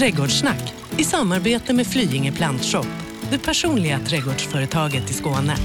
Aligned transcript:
Trädgårdssnack 0.00 0.74
i 0.98 1.04
samarbete 1.04 1.72
med 1.72 1.86
Flyinge 1.86 2.32
Plantshop, 2.32 2.86
det 3.30 3.38
personliga 3.38 3.98
trädgårdsföretaget 3.98 5.10
i 5.10 5.12
Skåne. 5.12 5.56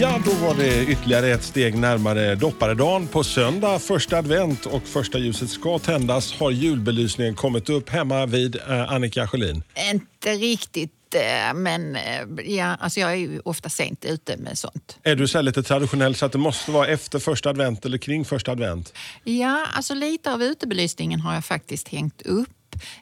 Ja, 0.00 0.20
då 0.24 0.46
var 0.46 0.54
det 0.54 0.84
ytterligare 0.84 1.28
ett 1.28 1.42
steg 1.42 1.78
närmare 1.78 2.34
dopparedagen. 2.34 3.08
På 3.08 3.24
söndag, 3.24 3.78
första 3.78 4.18
advent 4.18 4.66
och 4.66 4.82
första 4.82 5.18
ljuset 5.18 5.50
ska 5.50 5.78
tändas 5.78 6.32
har 6.32 6.50
julbelysningen 6.50 7.34
kommit 7.34 7.68
upp 7.68 7.88
hemma 7.88 8.26
vid 8.26 8.56
eh, 8.56 8.92
Annika 8.92 9.28
Sjölin. 9.28 9.62
Inte 9.92 10.30
riktigt, 10.30 11.14
eh, 11.14 11.54
men 11.54 11.96
eh, 11.96 12.02
ja, 12.44 12.76
alltså 12.80 13.00
jag 13.00 13.10
är 13.10 13.16
ju 13.16 13.40
ofta 13.44 13.68
sent 13.68 14.04
ute 14.04 14.36
med 14.36 14.58
sånt. 14.58 14.98
Är 15.02 15.16
du 15.16 15.28
så 15.28 15.42
lite 15.42 15.62
traditionell 15.62 16.14
så 16.14 16.26
att 16.26 16.32
det 16.32 16.38
måste 16.38 16.70
vara 16.70 16.86
efter 16.86 17.18
första 17.18 17.50
advent 17.50 17.84
eller 17.84 17.98
kring 17.98 18.24
första 18.24 18.52
advent? 18.52 18.92
Ja, 19.24 19.66
alltså 19.72 19.94
lite 19.94 20.32
av 20.32 20.42
utebelysningen 20.42 21.20
har 21.20 21.34
jag 21.34 21.44
faktiskt 21.44 21.88
hängt 21.88 22.22
upp. 22.22 22.48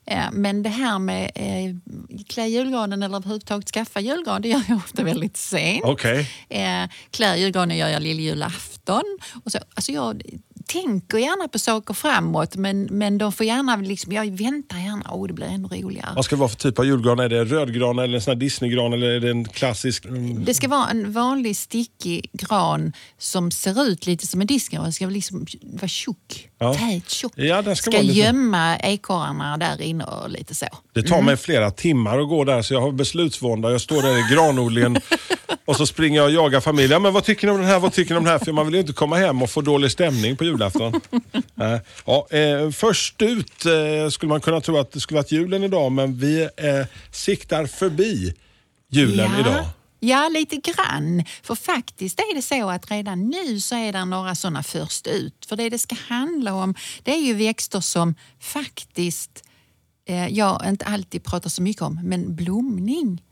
Eh, 0.06 0.30
Men 0.32 0.62
det 0.62 0.68
här 0.68 0.98
med 0.98 1.30
eh, 1.35 1.75
klä 2.29 2.46
julgranen 2.46 3.03
eller 3.03 3.17
överhuvudtaget 3.17 3.68
skaffa 3.68 4.00
julgran, 4.00 4.43
det 4.43 4.49
gör 4.49 4.62
jag 4.68 4.76
ofta 4.76 5.03
väldigt 5.04 5.36
sent. 5.36 5.85
Okej. 5.85 6.30
Eh, 6.49 6.89
klä 7.11 7.36
julgranen 7.36 7.76
gör 7.76 7.89
jag 7.89 8.02
lilljulafton. 8.02 9.02
Och 9.44 9.52
så, 9.52 9.58
alltså 9.75 9.93
jag 9.93 10.22
tänker 10.67 11.18
gärna 11.18 11.49
på 11.49 11.59
saker 11.59 11.95
framåt 11.95 12.57
men, 12.57 12.89
men 12.91 13.18
de 13.18 13.32
får 13.32 13.46
gärna, 13.46 13.77
liksom, 13.77 14.13
jag 14.13 14.31
väntar 14.39 14.79
gärna, 14.79 15.11
åh 15.13 15.27
det 15.27 15.32
blir 15.32 15.46
ännu 15.46 15.68
roligare. 15.68 16.13
Vad 16.17 16.25
ska 16.25 16.36
det 16.36 16.41
vara 16.41 16.49
för 16.49 16.57
typ 16.57 16.79
av 16.79 16.85
julgran? 16.86 17.18
Är 17.21 17.29
det 17.29 17.45
rödgran 17.45 17.99
eller 17.99 18.14
en 18.14 18.22
sån 18.22 18.39
Disneygran 18.39 18.93
eller 18.93 19.07
är 19.11 19.21
det 19.21 19.31
en 19.31 19.45
klassisk? 19.49 20.05
Mm. 20.05 20.45
Det 20.45 20.55
ska 20.55 20.69
vara 20.69 20.91
en 20.91 21.13
vanlig 21.13 21.57
stickig 21.57 22.31
gran 22.32 22.93
som 23.19 23.50
ser 23.50 23.82
ut 23.86 24.07
lite 24.07 24.27
som 24.27 24.41
en 24.41 24.46
discgran. 24.46 24.82
Den 24.82 24.93
ska 24.93 25.07
liksom 25.07 25.46
vara 25.63 25.89
tjock, 25.89 26.49
Ja. 26.58 26.75
tät, 26.75 27.11
tjock. 27.11 27.33
Ja, 27.36 27.63
den 27.63 27.77
ska 27.77 27.83
ska 27.83 27.91
vara 27.99 28.03
lite- 28.03 28.19
gömma 28.19 28.77
ekorrarna 28.79 29.57
där 29.57 29.83
inne 29.83 30.05
och 30.05 30.31
lite 30.31 30.55
så. 30.55 30.67
Det 30.93 31.03
tar 31.03 31.22
mig 31.22 31.36
flera 31.36 31.71
timmar 31.71 32.19
att 32.19 32.28
gå 32.28 32.44
där 32.44 32.62
så 32.62 32.75
jag 32.75 32.81
har 32.81 32.92
beslutsvånda. 32.92 33.70
Jag 33.70 33.81
står 33.81 34.03
där 34.03 34.19
i 34.33 34.34
granodlingen 34.34 34.97
och 35.64 35.76
så 35.76 35.86
springer 35.86 36.16
jag 36.16 36.26
och 36.26 36.32
jagar 36.32 36.60
familjen. 36.60 36.90
Ja, 36.90 36.98
men 36.98 37.12
vad 37.12 37.24
tycker 37.24 37.46
ni 37.46 37.52
om 37.52 37.58
den 37.58 37.66
här? 37.66 37.80
Vad 37.80 37.92
tycker 37.92 38.14
ni 38.14 38.18
om 38.18 38.24
den 38.24 38.32
här? 38.32 38.38
För 38.38 38.52
man 38.52 38.66
vill 38.66 38.74
ju 38.74 38.80
inte 38.80 38.92
komma 38.92 39.16
hem 39.16 39.42
och 39.42 39.50
få 39.50 39.60
dålig 39.60 39.90
stämning 39.90 40.36
på 40.36 40.44
julafton. 40.44 41.00
Nej. 41.54 41.80
ja, 42.06 42.26
eh, 42.30 42.70
först 42.70 43.22
ut 43.22 43.66
eh, 43.66 44.08
skulle 44.10 44.30
man 44.30 44.40
kunna 44.40 44.60
tro 44.60 44.78
att 44.78 44.92
det 44.92 45.00
skulle 45.00 45.18
varit 45.18 45.32
julen 45.32 45.64
idag 45.64 45.92
men 45.92 46.18
vi 46.18 46.42
eh, 46.42 46.86
siktar 47.10 47.66
förbi 47.66 48.34
julen 48.90 49.30
ja. 49.34 49.40
idag. 49.40 49.64
Ja, 50.00 50.28
lite 50.28 50.56
grann. 50.56 51.24
För 51.42 51.54
faktiskt 51.54 52.20
är 52.20 52.34
det 52.34 52.42
så 52.42 52.70
att 52.70 52.90
redan 52.90 53.28
nu 53.28 53.60
så 53.60 53.74
är 53.74 53.92
det 53.92 54.04
några 54.04 54.34
sådana 54.34 54.62
först 54.62 55.06
ut. 55.06 55.46
För 55.48 55.56
det 55.56 55.68
det 55.68 55.78
ska 55.78 55.96
handla 56.08 56.54
om, 56.54 56.74
det 57.02 57.12
är 57.12 57.20
ju 57.20 57.34
växter 57.34 57.80
som 57.80 58.14
faktiskt 58.40 59.44
eh, 60.08 60.28
jag 60.28 60.62
inte 60.68 60.84
alltid 60.84 61.24
pratar 61.24 61.50
så 61.50 61.62
mycket 61.62 61.82
om, 61.82 62.00
men 62.04 62.36
blomning. 62.36 63.22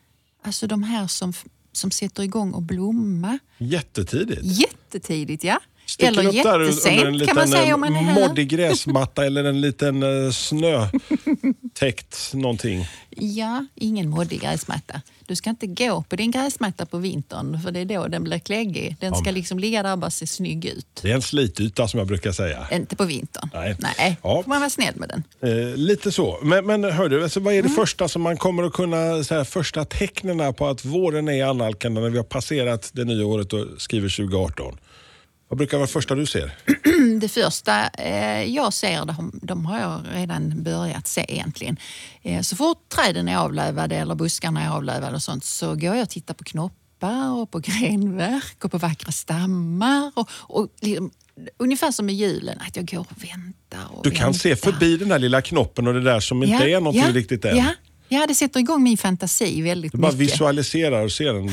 Alltså 0.44 0.66
de 0.66 0.82
här 0.82 1.06
som, 1.06 1.32
som 1.72 1.90
sätter 1.90 2.22
igång 2.22 2.52
och 2.52 2.62
blomma 2.62 3.38
Jättetidigt. 3.58 4.40
jättetidigt, 4.44 5.44
ja. 5.44 5.60
Sticker 5.92 6.12
Eller 6.12 6.26
upp 6.26 6.42
där 6.42 6.60
under 6.60 7.06
en 7.06 7.18
liten 7.18 7.36
kan 7.36 7.48
säga 7.48 7.70
eh, 7.70 8.14
moddig 8.14 8.48
gräsmatta 8.48 9.26
eller 9.26 9.44
en 9.44 9.60
liten 9.60 10.02
eh, 10.02 10.30
snötäckt 10.32 12.30
någonting. 12.34 12.86
Ja, 13.10 13.66
ingen 13.74 14.08
moddig 14.08 14.40
gräsmatta. 14.40 15.00
Du 15.26 15.36
ska 15.36 15.50
inte 15.50 15.66
gå 15.66 16.02
på 16.08 16.16
din 16.16 16.30
gräsmatta 16.30 16.86
på 16.86 16.98
vintern 16.98 17.60
för 17.62 17.70
det 17.72 17.80
är 17.80 17.84
då 17.84 18.06
den 18.08 18.24
blir 18.24 18.38
kläggig. 18.38 18.96
Den 19.00 19.14
ska 19.14 19.30
liksom 19.30 19.58
ligga 19.58 19.82
där 19.82 19.92
och 19.92 19.98
bara 19.98 20.10
se 20.10 20.26
snygg 20.26 20.64
ut. 20.64 20.86
Det 21.02 21.10
är 21.10 21.14
en 21.14 21.22
slityta 21.22 21.88
som 21.88 21.98
jag 21.98 22.06
brukar 22.06 22.32
säga. 22.32 22.66
Inte 22.72 22.96
på 22.96 23.04
vintern. 23.04 23.50
Nej. 23.54 23.76
Nej. 23.78 24.16
Ja. 24.22 24.42
får 24.42 24.48
man 24.48 24.60
vara 24.60 24.70
snäll 24.70 24.94
med 24.96 25.22
den. 25.40 25.70
Eh, 25.70 25.76
lite 25.76 26.12
så. 26.12 26.38
Men, 26.42 26.66
men 26.66 26.84
hör 26.84 27.08
du, 27.08 27.22
alltså, 27.22 27.40
vad 27.40 27.54
är 27.54 27.62
det 27.62 27.68
Mm. 27.68 27.76
första 27.76 28.08
som 28.08 28.22
man 28.22 28.36
kommer 28.36 28.62
att 28.62 28.72
kunna, 28.72 29.24
så 29.24 29.34
här, 29.34 29.44
första 29.44 29.84
tecknen 29.84 30.54
på 30.54 30.66
att 30.66 30.84
våren 30.84 31.28
är 31.28 31.44
annalkande 31.44 32.00
när 32.00 32.10
vi 32.10 32.16
har 32.16 32.24
passerat 32.24 32.90
det 32.92 33.04
nya 33.04 33.26
året 33.26 33.52
och 33.52 33.66
skriver 33.78 34.08
2018? 34.08 34.76
Vad 35.52 35.58
brukar 35.58 35.76
vara 35.76 35.86
det 35.86 35.92
första 35.92 36.14
du 36.14 36.26
ser? 36.26 36.54
Det 37.20 37.28
första 37.28 37.88
eh, 37.88 38.42
jag 38.44 38.72
ser, 38.72 39.04
de, 39.04 39.40
de 39.42 39.66
har 39.66 39.80
jag 39.80 40.00
redan 40.14 40.62
börjat 40.62 41.06
se 41.06 41.24
egentligen. 41.28 41.76
Eh, 42.22 42.40
så 42.40 42.56
fort 42.56 42.88
träden 42.88 43.28
är 43.28 43.36
avlövade 43.36 43.96
eller 43.96 44.14
buskarna 44.14 44.62
är 44.62 44.70
avlövade 44.70 45.16
och 45.16 45.22
sånt 45.22 45.44
så 45.44 45.66
går 45.74 45.94
jag 45.96 46.02
och 46.02 46.08
tittar 46.10 46.34
på 46.34 46.44
knoppar 46.44 47.30
och 47.32 47.50
på 47.50 47.58
grenverk 47.64 48.64
och 48.64 48.70
på 48.70 48.78
vackra 48.78 49.12
stammar. 49.12 50.12
Och, 50.14 50.28
och 50.34 50.68
liksom, 50.80 51.10
ungefär 51.58 51.90
som 51.90 52.06
med 52.06 52.14
julen, 52.14 52.58
att 52.68 52.76
jag 52.76 52.86
går 52.88 52.98
och 53.00 53.24
väntar 53.24 53.96
och 53.96 54.04
Du 54.04 54.10
kan 54.10 54.24
väntar. 54.24 54.38
se 54.38 54.56
förbi 54.56 54.96
den 54.96 55.08
där 55.08 55.18
lilla 55.18 55.42
knoppen 55.42 55.86
och 55.86 55.94
det 55.94 56.02
där 56.02 56.20
som 56.20 56.42
inte 56.42 56.70
är 56.70 56.80
någonting 56.80 57.02
ja, 57.02 57.12
riktigt 57.12 57.44
än. 57.44 57.56
Ja, 57.56 57.74
ja, 58.08 58.26
det 58.28 58.34
sätter 58.34 58.60
igång 58.60 58.82
min 58.82 58.98
fantasi 58.98 59.62
väldigt 59.62 59.92
Du 59.92 59.98
bara 59.98 60.12
mycket. 60.12 60.32
visualiserar 60.32 61.04
och 61.04 61.12
ser 61.12 61.32
den 61.34 61.50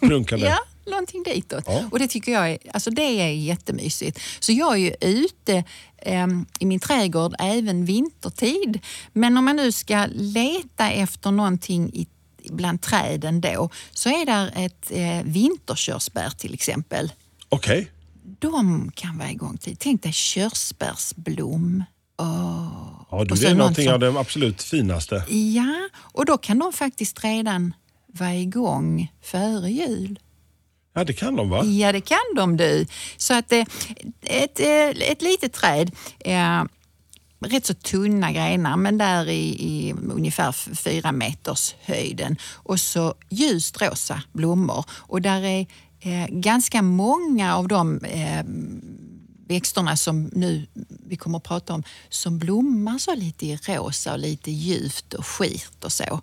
prunkande. 0.08 0.46
Ja, 0.46 0.58
någonting 0.90 1.22
ditåt. 1.22 1.64
Ja. 1.66 1.84
Och 1.90 1.98
det 1.98 2.08
tycker 2.08 2.32
jag 2.32 2.50
är, 2.50 2.58
alltså 2.74 2.90
det 2.90 3.02
är 3.20 3.28
jättemysigt. 3.32 4.20
Så 4.40 4.52
jag 4.52 4.72
är 4.72 4.76
ju 4.78 4.94
ute 5.00 5.64
em, 6.02 6.46
i 6.58 6.66
min 6.66 6.80
trädgård 6.80 7.34
även 7.38 7.84
vintertid. 7.84 8.78
Men 9.12 9.36
om 9.36 9.44
man 9.44 9.56
nu 9.56 9.72
ska 9.72 10.06
leta 10.14 10.90
efter 10.90 11.30
någonting 11.30 11.90
i, 11.94 12.06
bland 12.50 12.80
träden 12.82 13.40
då 13.40 13.70
så 13.92 14.08
är 14.08 14.26
där 14.26 14.52
ett 14.56 14.90
eh, 14.90 15.22
vinterkörsbär 15.24 16.30
till 16.30 16.54
exempel. 16.54 17.12
Okej. 17.48 17.90
De 18.38 18.90
kan 18.94 19.18
vara 19.18 19.30
igång 19.30 19.56
tid. 19.58 19.76
Tänk 19.80 20.02
dig 20.02 20.12
körsbärsblom. 20.12 21.84
Åh. 22.18 23.06
Ja, 23.10 23.24
du, 23.24 23.34
det 23.34 23.44
är 23.46 23.48
någon 23.48 23.58
någonting 23.58 23.84
som- 23.84 23.94
av 23.94 24.00
det 24.00 24.20
absolut 24.20 24.62
finaste. 24.62 25.24
Ja, 25.28 25.88
och 25.96 26.24
då 26.26 26.38
kan 26.38 26.58
de 26.58 26.72
faktiskt 26.72 27.24
redan 27.24 27.74
vara 28.06 28.34
igång 28.34 29.12
före 29.22 29.70
jul. 29.70 30.18
Ja, 30.94 31.04
det 31.04 31.12
kan 31.12 31.36
de 31.36 31.50
va? 31.50 31.64
Ja, 31.64 31.92
det 31.92 32.00
kan 32.00 32.34
de 32.36 32.56
du. 32.56 32.86
Så 33.16 33.34
att 33.34 33.52
eh, 33.52 33.64
ett, 34.22 34.60
ett, 34.60 34.96
ett 34.98 35.22
litet 35.22 35.52
träd, 35.52 35.90
eh, 36.18 36.64
rätt 37.40 37.66
så 37.66 37.74
tunna 37.74 38.32
grenar, 38.32 38.76
men 38.76 38.98
där 38.98 39.28
i, 39.28 39.48
i 39.48 39.92
ungefär 39.92 40.52
fyra 40.74 41.12
meters 41.12 41.74
höjden. 41.80 42.36
Och 42.54 42.80
så 42.80 43.14
ljust 43.28 43.82
rosa 43.82 44.22
blommor. 44.32 44.84
Och 44.90 45.22
där 45.22 45.42
är 45.42 45.66
eh, 46.00 46.26
ganska 46.28 46.82
många 46.82 47.56
av 47.56 47.68
de 47.68 48.04
eh, 48.04 48.44
växterna 49.48 49.96
som 49.96 50.30
nu 50.32 50.66
vi 51.06 51.16
kommer 51.16 51.38
att 51.38 51.44
prata 51.44 51.74
om, 51.74 51.82
som 52.08 52.38
blommar 52.38 52.98
så 52.98 53.14
lite 53.14 53.46
i 53.46 53.56
rosa 53.56 54.12
och 54.12 54.18
lite 54.18 54.50
ljuvt 54.50 55.14
och 55.14 55.26
skirt 55.26 55.84
och 55.84 55.92
så. 55.92 56.20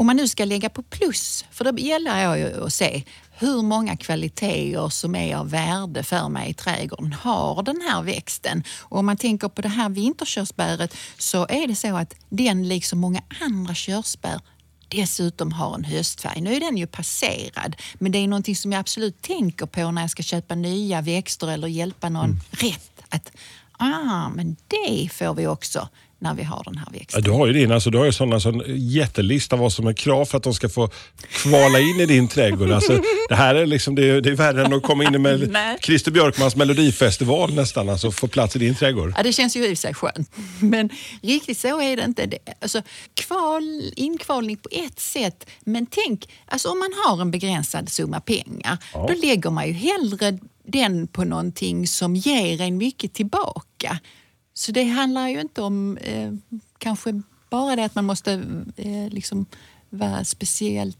Om 0.00 0.06
man 0.06 0.16
nu 0.16 0.28
ska 0.28 0.44
lägga 0.44 0.68
på 0.68 0.82
plus, 0.82 1.44
för 1.50 1.64
då 1.64 1.78
gäller 1.78 2.22
jag 2.22 2.38
ju 2.38 2.64
att 2.66 2.72
se 2.72 3.02
hur 3.32 3.62
många 3.62 3.96
kvaliteter 3.96 4.88
som 4.88 5.14
är 5.14 5.36
av 5.36 5.50
värde 5.50 6.02
för 6.02 6.28
mig 6.28 6.50
i 6.50 6.54
trädgården 6.54 7.12
har 7.12 7.62
den 7.62 7.80
här 7.88 8.02
växten. 8.02 8.64
Och 8.80 8.98
om 8.98 9.06
man 9.06 9.16
tänker 9.16 9.48
på 9.48 9.62
det 9.62 9.68
här 9.68 9.88
vinterkörsbäret 9.88 10.94
så 11.18 11.46
är 11.48 11.66
det 11.66 11.74
så 11.76 11.96
att 11.96 12.14
den 12.28 12.68
liksom 12.68 12.98
många 12.98 13.22
andra 13.40 13.74
körsbär 13.74 14.40
dessutom 14.88 15.52
har 15.52 15.74
en 15.74 15.84
höstfärg. 15.84 16.40
Nu 16.40 16.54
är 16.54 16.60
den 16.60 16.76
ju 16.76 16.86
passerad, 16.86 17.76
men 17.94 18.12
det 18.12 18.18
är 18.18 18.28
någonting 18.28 18.56
som 18.56 18.72
jag 18.72 18.80
absolut 18.80 19.22
tänker 19.22 19.66
på 19.66 19.90
när 19.90 20.02
jag 20.02 20.10
ska 20.10 20.22
köpa 20.22 20.54
nya 20.54 21.00
växter 21.00 21.48
eller 21.48 21.68
hjälpa 21.68 22.08
någon 22.08 22.24
Mm. 22.24 22.40
rätt. 22.50 23.02
Att 23.08 23.30
ah, 23.72 24.28
men 24.28 24.56
det 24.68 25.08
får 25.12 25.34
vi 25.34 25.46
också 25.46 25.88
när 26.20 26.34
vi 26.34 26.42
har 26.42 26.62
den 26.64 26.76
här 26.78 26.86
Ja, 26.92 26.98
växten. 26.98 27.22
du 27.22 27.30
har 27.30 27.46
ju 27.46 27.52
din, 27.52 27.72
alltså, 27.72 27.90
du 27.90 27.98
har 27.98 28.04
ju 28.04 28.12
sån 28.12 28.62
jättelista 28.66 29.56
vad 29.56 29.72
som 29.72 29.86
är 29.86 29.92
krav 29.92 30.24
för 30.24 30.36
att 30.36 30.42
de 30.44 30.54
ska 30.54 30.68
få 30.68 30.90
kvala 31.30 31.78
in 31.78 32.00
i 32.00 32.06
din 32.06 32.28
trädgård. 32.28 32.70
Alltså, 32.70 33.00
det 33.28 33.34
här 33.34 33.54
är, 33.54 33.66
liksom, 33.66 33.94
det 33.94 34.08
är, 34.10 34.20
det 34.20 34.30
är 34.30 34.34
värre 34.34 34.64
än 34.66 34.72
att 34.72 34.82
komma 34.82 35.04
in 35.04 35.22
med. 35.22 35.52
Christer 35.82 36.10
Björkmans 36.10 36.56
melodifestival 36.56 37.54
nästan, 37.54 37.88
alltså 37.88 38.10
få 38.10 38.28
plats 38.28 38.56
i 38.56 38.58
din 38.58 38.74
trädgård. 38.74 39.12
Ja, 39.16 39.22
det 39.22 39.32
känns 39.32 39.56
ju 39.56 39.66
i 39.66 39.76
sig 39.76 39.94
skönt. 39.94 40.30
Men 40.60 40.90
riktigt 41.22 41.58
så 41.58 41.80
är 41.82 41.96
det 41.96 42.04
inte. 42.04 42.26
Det, 42.26 42.38
alltså, 42.60 42.82
kval, 43.14 43.92
inkvalning 43.96 44.56
på 44.56 44.68
ett 44.72 45.00
sätt, 45.00 45.46
men 45.64 45.86
tänk, 45.86 46.28
alltså 46.46 46.68
om 46.68 46.78
man 46.78 46.90
har 47.06 47.20
en 47.22 47.30
begränsad 47.30 47.88
summa 47.88 48.20
pengar, 48.20 48.78
Ja. 48.92 49.06
då 49.08 49.14
lägger 49.26 49.50
man 49.50 49.66
ju 49.66 49.72
hellre 49.72 50.38
den 50.66 51.06
på 51.06 51.24
någonting 51.24 51.86
som 51.86 52.16
ger 52.16 52.60
en 52.60 52.76
mycket 52.76 53.14
tillbaka. 53.14 53.98
Så 54.58 54.72
det 54.72 54.84
handlar 54.84 55.28
ju 55.28 55.40
inte 55.40 55.62
om 55.62 55.96
eh, 55.96 56.32
kanske 56.78 57.22
bara 57.50 57.76
det 57.76 57.84
att 57.84 57.94
man 57.94 58.04
måste 58.04 58.32
eh, 58.76 59.08
liksom 59.10 59.46
vara 59.90 60.24
speciellt 60.24 60.98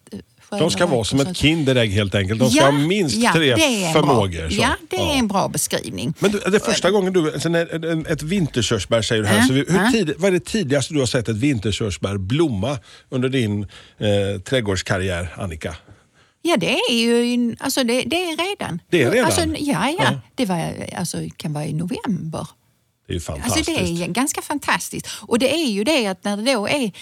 eh, 0.51 0.59
De 0.59 0.71
ska 0.71 0.87
vara 0.87 1.05
som 1.05 1.21
ett 1.21 1.27
sånt. 1.27 1.37
kind 1.37 1.69
helt 1.69 2.15
enkelt. 2.15 2.41
De 2.41 2.51
ska 2.51 2.65
ha 2.65 2.73
minst 2.73 3.17
ja, 3.17 3.33
tre 3.33 3.51
är 3.51 3.93
förmågor. 3.93 4.41
Bra, 4.41 4.51
så. 4.51 4.57
ja, 4.63 4.77
det 4.91 4.97
är 4.97 5.01
Ja. 5.01 5.15
en 5.15 5.29
bra 5.29 5.49
beskrivning. 5.49 6.15
Men 6.19 6.31
du, 6.33 6.39
det 6.39 6.57
är 6.57 6.59
första 6.61 6.91
gången 6.91 7.13
du, 7.13 7.33
ett 8.13 8.23
vinterkörsbär 8.23 9.03
säger 9.03 9.23
du 9.23 9.29
här. 9.29 9.39
Ja, 9.39 9.47
Så 9.47 9.53
vi, 9.53 9.65
hur 9.69 9.79
ja. 9.85 9.91
tid, 9.93 10.15
vad 10.19 10.29
är 10.29 10.33
det 10.33 10.45
tidigaste 10.45 10.95
du 10.95 10.99
har 11.01 11.07
sett 11.07 11.29
ett 11.29 11.37
vinterkörsbär 11.37 12.17
blomma 12.19 12.79
under 13.09 13.29
din 13.29 13.63
eh, 13.99 14.41
trädgårdskarriär, 14.41 15.35
Annika? 15.39 15.77
Ja, 16.43 16.57
det 16.57 16.73
är 16.73 16.95
ju 16.95 17.57
alltså 17.61 17.85
det, 17.85 18.03
det 18.03 18.17
är 18.17 18.51
redan. 18.51 18.81
Det 18.91 19.03
är 19.03 19.11
redan? 19.11 19.27
Alltså, 19.27 19.41
ja, 19.41 19.89
ja. 19.89 19.95
Ja. 19.99 20.21
Det 20.35 20.47
var, 20.47 20.75
alltså, 20.97 21.19
kan 21.37 21.53
vara 21.53 21.67
i 21.67 21.73
november. 21.73 22.47
Det 23.09 23.13
är 23.13 23.15
ju 23.15 23.21
fantastiskt. 23.21 23.69
Alltså 23.69 23.85
det 23.85 24.05
är 24.05 24.09
ganska 24.09 24.43
fantastiskt. 24.43 25.09
Och 25.21 25.39
det 25.39 25.55
är 25.55 25.69
ju 25.69 25.85
det 25.85 26.07
att 26.07 26.25
när 26.25 26.37
det 26.37 26.55
då 26.55 26.69
är, 26.69 26.93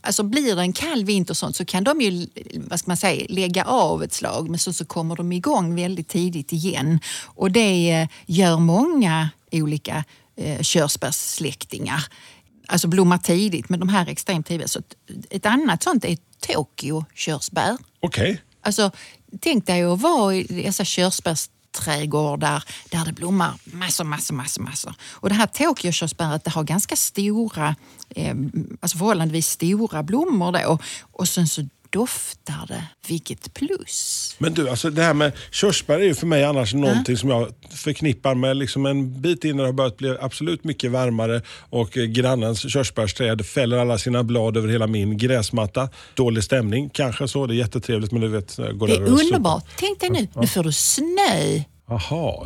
alltså 0.00 0.22
blir 0.22 0.56
det 0.56 0.62
en 0.62 0.72
kall 0.72 1.04
vinter 1.04 1.32
och 1.32 1.36
sånt 1.36 1.56
så 1.56 1.64
kan 1.64 1.84
de 1.84 2.00
ju 2.00 2.26
vad 2.54 2.78
ska 2.78 2.90
man 2.90 2.96
säga, 2.96 3.26
lägga 3.28 3.64
av 3.64 4.02
ett 4.02 4.12
slag 4.12 4.48
men 4.48 4.58
så, 4.58 4.72
så 4.72 4.84
kommer 4.84 5.16
de 5.16 5.32
igång 5.32 5.74
väldigt 5.74 6.08
tidigt 6.08 6.52
igen. 6.52 7.00
Och 7.24 7.50
det 7.50 7.90
eh, 7.90 8.08
gör 8.26 8.58
många 8.58 9.30
olika 9.50 10.04
eh, 10.36 10.60
körsbärssläktingar. 10.62 12.06
Alltså 12.66 12.88
blommar 12.88 13.18
tidigt 13.18 13.68
men 13.68 13.80
de 13.80 13.88
här 13.88 14.06
är 14.06 14.10
extremt 14.10 14.46
tidiga. 14.46 14.68
Så 14.68 14.78
ett, 14.78 14.94
ett 15.30 15.46
annat 15.46 15.82
sånt 15.82 16.04
är 16.04 16.18
Tokyo-körsbär. 16.40 17.76
Okej. 18.00 18.42
Alltså, 18.62 18.90
tänk 19.40 19.66
dig 19.66 19.82
att 19.82 20.00
vara 20.00 20.34
i 20.34 20.42
dessa 20.42 20.84
körsbärsträdgårdar 21.72 22.64
där 22.90 23.04
det 23.04 23.12
blommar 23.12 23.54
massor, 23.64 24.04
massor, 24.04 24.34
massor, 24.34 24.62
massor. 24.62 24.94
Och 25.10 25.28
det 25.28 25.34
här 25.34 25.46
Tokyokörsbäret 25.46 26.44
det 26.44 26.50
har 26.50 26.64
ganska 26.64 26.96
stora, 26.96 27.76
eh, 28.10 28.34
alltså 28.80 28.98
förhållandevis 28.98 29.46
stora 29.46 30.02
blommor 30.02 30.52
då. 30.52 30.78
Och 31.12 31.28
sen 31.28 31.48
så 31.48 31.62
doftar 31.92 32.66
det. 32.68 32.84
Vilket 33.08 33.54
plus! 33.54 34.34
Men 34.38 34.54
du, 34.54 34.68
alltså 34.68 34.90
det 34.90 35.02
här 35.02 35.14
med 35.14 35.32
körsbär 35.50 36.00
är 36.00 36.04
ju 36.04 36.14
för 36.14 36.26
mig 36.26 36.44
annars 36.44 36.74
någonting 36.74 37.16
som 37.16 37.30
jag 37.30 37.48
förknippar 37.70 38.34
med 38.34 38.56
liksom 38.56 38.86
en 38.86 39.20
bit 39.20 39.44
innan 39.44 39.56
det 39.58 39.64
har 39.64 39.72
börjat 39.72 39.96
bli 39.96 40.16
absolut 40.20 40.64
mycket 40.64 40.90
varmare 40.90 41.42
och 41.70 41.90
grannens 41.90 42.72
körsbärsträd 42.72 43.46
fäller 43.46 43.78
alla 43.78 43.98
sina 43.98 44.24
blad 44.24 44.56
över 44.56 44.68
hela 44.68 44.86
min 44.86 45.18
gräsmatta. 45.18 45.88
Dålig 46.14 46.44
stämning 46.44 46.90
kanske 46.90 47.28
så, 47.28 47.46
det 47.46 47.54
är 47.54 47.56
jättetrevligt 47.56 48.12
men 48.12 48.20
du 48.20 48.28
vet, 48.28 48.56
går 48.56 48.86
Det 48.86 48.94
är 48.94 49.00
underbart. 49.00 49.64
Tänk 49.76 50.00
dig 50.00 50.10
nu, 50.10 50.28
nu 50.40 50.46
får 50.46 50.62
du 50.62 50.72
snö 50.72 51.62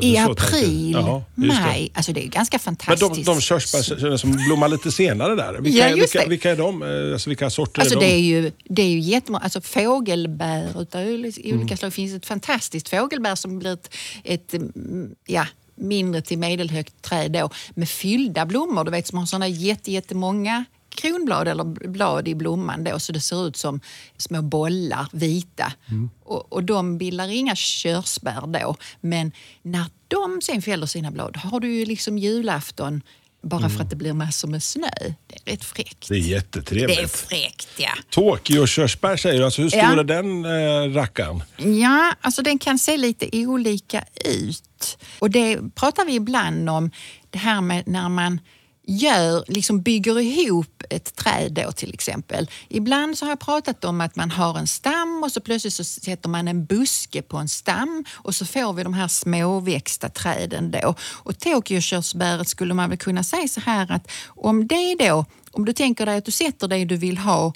Det 0.00 0.06
i 0.06 0.16
april, 0.18 0.92
det. 0.92 1.22
maj. 1.46 1.90
Alltså 1.94 2.12
det 2.12 2.24
är 2.24 2.28
ganska 2.28 2.54
Men 2.56 2.60
fantastiskt. 2.76 3.14
de, 3.26 3.34
de 3.34 3.40
körsbär 3.40 4.16
som 4.16 4.32
blommar 4.32 4.68
lite 4.68 4.92
senare 4.92 5.34
där, 5.34 5.52
vilka, 5.60 5.88
Ja, 5.90 5.94
vilka, 5.96 6.20
det. 6.22 6.28
vilka 6.28 6.50
är 6.50 6.56
de? 6.56 6.82
Eh, 6.82 7.12
Alltså, 7.12 7.30
vilka 7.30 7.50
sorter 7.50 7.80
Alltså 7.80 7.96
är 7.96 8.00
det 8.00 8.06
de? 8.06 8.12
är 8.12 8.18
ju, 8.18 8.52
det 8.64 8.82
är 8.82 8.88
ju 8.88 8.98
jättemånga, 9.00 9.44
alltså 9.44 9.60
fågelbär 9.60 10.80
utav 10.82 11.00
olika 11.02 11.42
Mm. 11.50 11.68
slag. 11.68 11.78
Det 11.90 11.94
finns 11.94 12.14
ett 12.14 12.26
fantastiskt 12.26 12.88
fågelbär 12.88 13.34
som 13.34 13.58
blir 13.58 13.72
ett, 13.72 13.94
ett 14.24 14.54
mm, 14.54 15.14
ja, 15.26 15.46
mindre 15.74 16.22
till 16.22 16.38
medelhögt 16.38 17.02
träd 17.02 17.32
då 17.32 17.50
med 17.74 17.88
fyllda 17.88 18.46
blommor. 18.46 18.84
Du 18.84 18.90
vet 18.90 19.06
som 19.06 19.18
har 19.18 19.26
sådana 19.26 19.48
jätte, 19.48 19.92
jättemånga 19.92 20.64
kronblad 20.96 21.48
eller 21.48 21.64
blad 21.88 22.28
i 22.28 22.34
blomman 22.34 22.84
då 22.84 22.98
så 22.98 23.12
det 23.12 23.20
ser 23.20 23.46
ut 23.48 23.56
som 23.56 23.80
små 24.16 24.42
bollar, 24.42 25.06
vita. 25.12 25.72
Mm. 25.88 26.10
Och, 26.24 26.52
och 26.52 26.64
de 26.64 26.98
bildar 26.98 27.28
inga 27.28 27.56
körsbär 27.56 28.46
då. 28.46 28.76
Men 29.00 29.32
när 29.62 29.84
de 30.08 30.40
sen 30.42 30.62
fäller 30.62 30.86
sina 30.86 31.10
blad 31.10 31.36
har 31.36 31.60
du 31.60 31.74
ju 31.74 31.84
liksom 31.86 32.18
julafton 32.18 33.02
bara 33.42 33.60
Mm. 33.60 33.70
för 33.70 33.82
att 33.84 33.90
det 33.90 33.96
blir 33.96 34.12
massor 34.12 34.48
med 34.48 34.62
snö. 34.62 34.88
Det 35.26 35.36
är 35.44 35.50
rätt 35.52 35.64
fräckt. 35.64 36.08
Det 36.08 36.14
är 36.14 36.18
jättetrevligt. 36.18 36.96
Det 36.98 37.02
är 37.02 37.06
fräckt 37.08 37.68
ja. 37.78 37.90
Tokyo-körsbär 38.10 39.16
säger 39.16 39.38
du, 39.38 39.44
alltså 39.44 39.62
hur 39.62 39.68
stor 39.68 39.80
Ja. 39.82 40.00
är 40.00 40.04
den 40.04 40.44
eh, 40.44 40.94
rackaren? 40.94 41.42
Ja, 41.80 42.14
alltså 42.20 42.42
den 42.42 42.58
kan 42.58 42.78
se 42.78 42.96
lite 42.96 43.28
olika 43.46 44.04
ut. 44.24 44.98
Och 45.18 45.30
det 45.30 45.58
pratar 45.74 46.04
vi 46.04 46.14
ibland 46.14 46.70
om, 46.70 46.90
det 47.30 47.38
här 47.38 47.60
med 47.60 47.82
när 47.86 48.08
man 48.08 48.40
gör, 48.86 49.44
liksom 49.48 49.82
bygger 49.82 50.20
ihop 50.20 50.82
ett 50.90 51.16
träd 51.16 51.52
då 51.52 51.72
till 51.72 51.94
exempel. 51.94 52.50
Ibland 52.68 53.18
så 53.18 53.24
har 53.24 53.30
jag 53.30 53.40
pratat 53.40 53.84
om 53.84 54.00
att 54.00 54.16
man 54.16 54.30
har 54.30 54.58
en 54.58 54.66
stam 54.66 55.22
och 55.24 55.32
så 55.32 55.40
plötsligt 55.40 55.74
så 55.74 55.84
sätter 55.84 56.28
man 56.28 56.48
en 56.48 56.66
buske 56.66 57.22
på 57.22 57.36
en 57.36 57.48
stam 57.48 58.04
och 58.12 58.34
så 58.34 58.46
får 58.46 58.72
vi 58.72 58.82
de 58.82 58.94
här 58.94 59.08
småväxta 59.08 60.08
träden 60.08 60.70
då. 60.70 60.94
Och 61.00 61.38
Tokyokörsbäret 61.38 62.48
skulle 62.48 62.74
man 62.74 62.88
väl 62.88 62.98
kunna 62.98 63.24
säga 63.24 63.48
så 63.48 63.60
här 63.60 63.92
att 63.92 64.10
om 64.26 64.66
det 64.66 64.94
då, 64.94 65.24
om 65.50 65.64
du 65.64 65.72
tänker 65.72 66.06
dig 66.06 66.18
att 66.18 66.24
du 66.24 66.32
sätter 66.32 66.68
det 66.68 66.84
du 66.84 66.96
vill 66.96 67.18
ha 67.18 67.52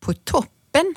på 0.00 0.14
toppen 0.14 0.94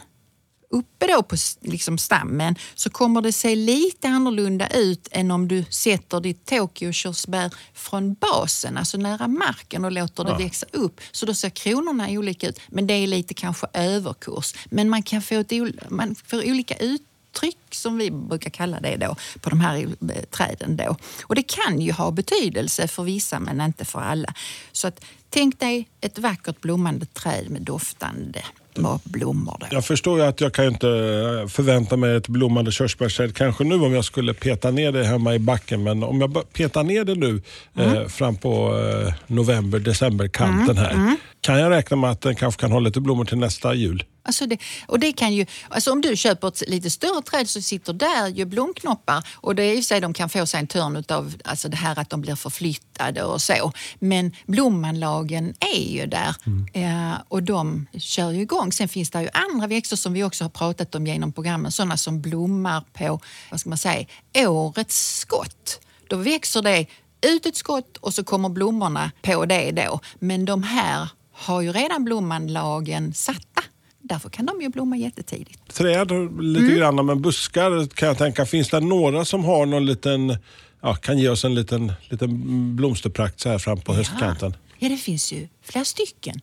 uppe 0.71 1.07
då 1.07 1.23
på 1.23 1.35
liksom 1.61 1.97
stammen 1.97 2.55
så 2.75 2.89
kommer 2.89 3.21
det 3.21 3.31
se 3.31 3.55
lite 3.55 4.07
annorlunda 4.07 4.67
ut 4.67 5.07
än 5.11 5.31
om 5.31 5.47
du 5.47 5.65
sätter 5.69 6.19
ditt 6.19 6.45
Tokyokörsbär 6.45 7.53
från 7.73 8.13
basen, 8.13 8.77
alltså 8.77 8.97
nära 8.97 9.27
marken 9.27 9.85
och 9.85 9.91
låter 9.91 10.23
det 10.23 10.43
växa 10.43 10.65
upp. 10.71 11.01
Så 11.11 11.25
då 11.25 11.33
ser 11.33 11.49
kronorna 11.49 12.07
olika 12.09 12.47
ut, 12.47 12.59
men 12.69 12.87
det 12.87 12.93
är 12.93 13.07
lite 13.07 13.33
kanske 13.33 13.67
överkurs. 13.73 14.53
Men 14.65 14.89
man 14.89 15.03
kan 15.03 15.21
få, 15.21 15.35
ett, 15.35 15.51
man 15.89 16.15
får 16.15 16.49
olika 16.49 16.75
uttryck 16.75 17.57
som 17.71 17.97
vi 17.97 18.11
brukar 18.11 18.49
kalla 18.49 18.79
det 18.79 18.95
då, 18.95 19.15
på 19.41 19.49
de 19.49 19.61
här 19.61 19.77
eh, 19.77 20.23
träden. 20.23 20.77
Då. 20.77 20.95
Och 21.23 21.35
det 21.35 21.43
kan 21.43 21.81
ju 21.81 21.91
ha 21.91 22.11
betydelse 22.11 22.87
för 22.87 23.03
vissa 23.03 23.39
men 23.39 23.61
inte 23.61 23.85
för 23.85 23.99
alla. 23.99 24.33
Så 24.71 24.87
att, 24.87 25.05
tänk 25.29 25.59
dig 25.59 25.89
ett 26.01 26.19
vackert 26.19 26.61
blommande 26.61 27.05
träd 27.05 27.49
med 27.49 27.61
doftande 27.61 28.43
små 28.75 28.99
blommor. 29.03 29.57
Då. 29.59 29.67
Jag 29.71 29.85
förstår 29.85 30.19
ju 30.19 30.25
att 30.25 30.41
jag 30.41 30.53
kan 30.53 30.65
inte 30.65 30.87
eh, 30.89 31.47
förvänta 31.47 31.97
mig 31.97 32.15
ett 32.15 32.27
blommande 32.27 32.71
körsbärsträd 32.71 33.35
kanske 33.35 33.63
nu 33.63 33.75
om 33.75 33.93
jag 33.93 34.05
skulle 34.05 34.33
peta 34.33 34.71
ner 34.71 34.91
det 34.91 35.03
hemma 35.03 35.35
i 35.35 35.39
backen. 35.39 35.83
Men 35.83 36.03
om 36.03 36.21
jag 36.21 36.53
petar 36.53 36.83
ner 36.83 37.03
det 37.03 37.15
nu 37.15 37.41
Mm. 37.75 37.97
eh, 37.97 38.07
fram 38.07 38.37
på 38.37 38.77
eh, 38.79 39.13
november, 39.27 39.79
december 39.79 40.27
kanten 40.27 40.77
här. 40.77 40.91
mm. 40.91 41.17
Kan 41.41 41.59
jag 41.59 41.69
räkna 41.69 41.97
med 41.97 42.11
att 42.11 42.21
den 42.21 42.35
kanske 42.35 42.61
kan 42.61 42.71
ha 42.71 42.79
lite 42.79 43.01
blommor 43.01 43.25
till 43.25 43.37
nästa 43.37 43.73
jul? 43.73 44.03
Alltså 44.23 44.45
det, 44.45 44.57
och 44.87 44.99
det 44.99 45.11
kan 45.11 45.33
ju, 45.33 45.45
alltså 45.69 45.91
om 45.91 46.01
du 46.01 46.15
köper 46.15 46.47
ett 46.47 46.69
lite 46.69 46.89
större 46.89 47.21
träd 47.21 47.49
så 47.49 47.61
sitter 47.61 47.93
där 47.93 48.27
ju 48.27 48.45
blomknoppar 48.45 49.27
och 49.33 49.55
det 49.55 49.63
är 49.63 49.75
för 49.75 49.81
sig 49.81 50.01
de 50.01 50.13
kan 50.13 50.29
få 50.29 50.45
sig 50.45 50.59
en 50.59 50.67
törn 50.67 51.03
av 51.09 51.35
alltså 51.43 51.69
det 51.69 51.77
här 51.77 51.99
att 51.99 52.09
de 52.09 52.21
blir 52.21 52.35
förflyttade 52.35 53.23
och 53.23 53.41
så. 53.41 53.71
Men 53.99 54.31
blommanlagen 54.45 55.53
är 55.59 55.89
ju 55.89 56.05
där 56.05 56.35
eh, 56.73 57.13
och 57.27 57.43
de 57.43 57.87
kör 57.99 58.31
ju 58.31 58.41
igång. 58.41 58.71
Sen 58.71 58.87
finns 58.87 59.09
det 59.09 59.21
ju 59.21 59.29
andra 59.33 59.67
växter 59.67 59.95
som 59.95 60.13
vi 60.13 60.23
också 60.23 60.43
har 60.43 60.49
pratat 60.49 60.95
om 60.95 61.07
genom 61.07 61.33
programmen, 61.33 61.71
sådana 61.71 61.97
som 61.97 62.21
blommar 62.21 62.83
på, 62.93 63.19
vad 63.51 63.59
ska 63.59 63.69
man 63.69 63.77
säga, 63.77 64.05
årets 64.35 65.19
skott. 65.19 65.79
Då 66.07 66.15
växer 66.15 66.61
det 66.61 66.85
ut 67.21 67.45
ett 67.45 67.55
skott 67.55 67.97
och 67.97 68.13
så 68.13 68.23
kommer 68.23 68.49
blommorna 68.49 69.11
på 69.21 69.45
det 69.45 69.71
då. 69.71 69.99
Men 70.19 70.45
de 70.45 70.63
här 70.63 71.07
har 71.41 71.61
ju 71.61 71.71
redan 71.71 72.03
blommanlagen 72.03 73.13
satta. 73.13 73.63
Därför 74.01 74.29
kan 74.29 74.45
de 74.45 74.61
ju 74.61 74.69
blomma 74.69 74.97
jättetidigt. 74.97 75.73
Träd 75.73 76.11
lite 76.41 76.65
Mm. 76.65 76.77
grann, 76.77 77.05
men 77.05 77.21
buskar 77.21 77.87
kan 77.87 78.07
jag 78.07 78.17
tänka. 78.17 78.45
Finns 78.45 78.69
det 78.69 78.79
några 78.79 79.25
som 79.25 79.45
har 79.45 79.65
någon 79.65 79.85
liten, 79.85 80.37
ja, 80.81 80.95
kan 80.95 81.17
ge 81.19 81.29
oss 81.29 81.45
en 81.45 81.55
liten, 81.55 81.93
liten 82.09 82.75
blomsterprakt 82.75 83.39
så 83.39 83.49
här 83.49 83.57
fram 83.59 83.81
på 83.81 83.93
höstkanten? 83.93 84.55
Ja, 84.79 84.89
det 84.89 84.97
finns 84.97 85.33
ju 85.33 85.47
flera 85.63 85.85
stycken. 85.85 86.41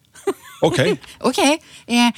Okej. 0.62 1.00
Okej. 1.20 1.62
Eh, 1.86 2.10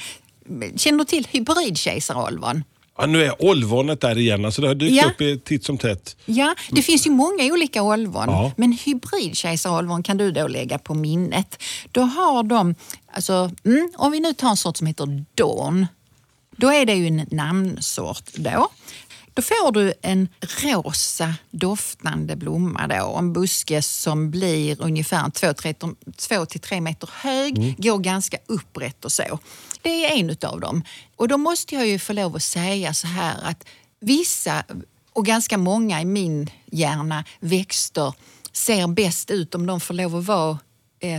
känner 0.75 0.97
du 0.99 1.05
till 1.05 1.27
hybridkejsarolvon? 1.31 2.63
Ja, 3.01 3.07
nu 3.07 3.23
är 3.23 3.41
olvonet 3.45 4.01
där 4.01 4.17
igen. 4.17 4.45
Alltså 4.45 4.61
det 4.61 4.67
har 4.67 4.75
dykt 4.75 4.95
Ja. 5.19 5.27
upp 5.35 5.45
titt 5.45 5.63
som 5.65 5.77
tätt. 5.77 6.15
Ja, 6.25 6.55
det 6.71 6.81
finns 6.81 7.07
ju 7.07 7.11
många 7.11 7.43
olika 7.53 7.83
olvon, 7.83 8.23
Ja. 8.27 8.51
men 8.57 8.71
hybridkejsarolvon 8.71 10.03
kan 10.03 10.17
du 10.17 10.31
då 10.31 10.47
lägga 10.47 10.77
på 10.77 10.93
minnet. 10.93 11.63
Då 11.91 12.01
har 12.01 12.43
de, 12.43 12.75
alltså, 13.13 13.51
mm, 13.65 13.89
om 13.97 14.11
vi 14.11 14.19
nu 14.19 14.33
tar 14.33 14.49
en 14.49 14.57
sort 14.57 14.77
som 14.77 14.87
heter 14.87 15.25
Dawn, 15.35 15.87
då 16.57 16.73
är 16.73 16.85
det 16.85 16.93
ju 16.93 17.07
en 17.07 17.27
namnsort 17.31 18.23
då. 18.35 18.69
Då 19.33 19.41
får 19.41 19.71
du 19.71 19.93
en 20.01 20.29
rosa 20.41 21.35
doftande 21.51 22.35
blomma 22.35 22.87
då, 22.87 23.15
en 23.17 23.33
buske 23.33 23.81
som 23.81 24.31
blir 24.31 24.81
ungefär 24.81 25.23
2-3 25.23 26.81
meter 26.81 27.09
hög, 27.13 27.75
går 27.77 27.97
ganska 27.97 28.37
upprätt 28.45 29.05
och 29.05 29.11
så. 29.11 29.39
Det 29.81 30.05
är 30.05 30.19
en 30.19 30.35
av 30.49 30.59
dem. 30.59 30.83
Och 31.15 31.27
då 31.27 31.37
måste 31.37 31.75
jag 31.75 31.87
ju 31.87 31.99
få 31.99 32.13
lov 32.13 32.35
att 32.35 32.43
säga 32.43 32.93
så 32.93 33.07
här 33.07 33.35
att 33.43 33.65
vissa, 33.99 34.63
och 35.13 35.25
ganska 35.25 35.57
många 35.57 36.01
i 36.01 36.05
min 36.05 36.49
hjärna, 36.65 37.23
växter 37.39 38.13
ser 38.51 38.87
bäst 38.87 39.31
ut 39.31 39.55
om 39.55 39.65
de 39.65 39.79
får 39.79 39.93
lov 39.93 40.15
att 40.15 40.25
vara 40.25 40.59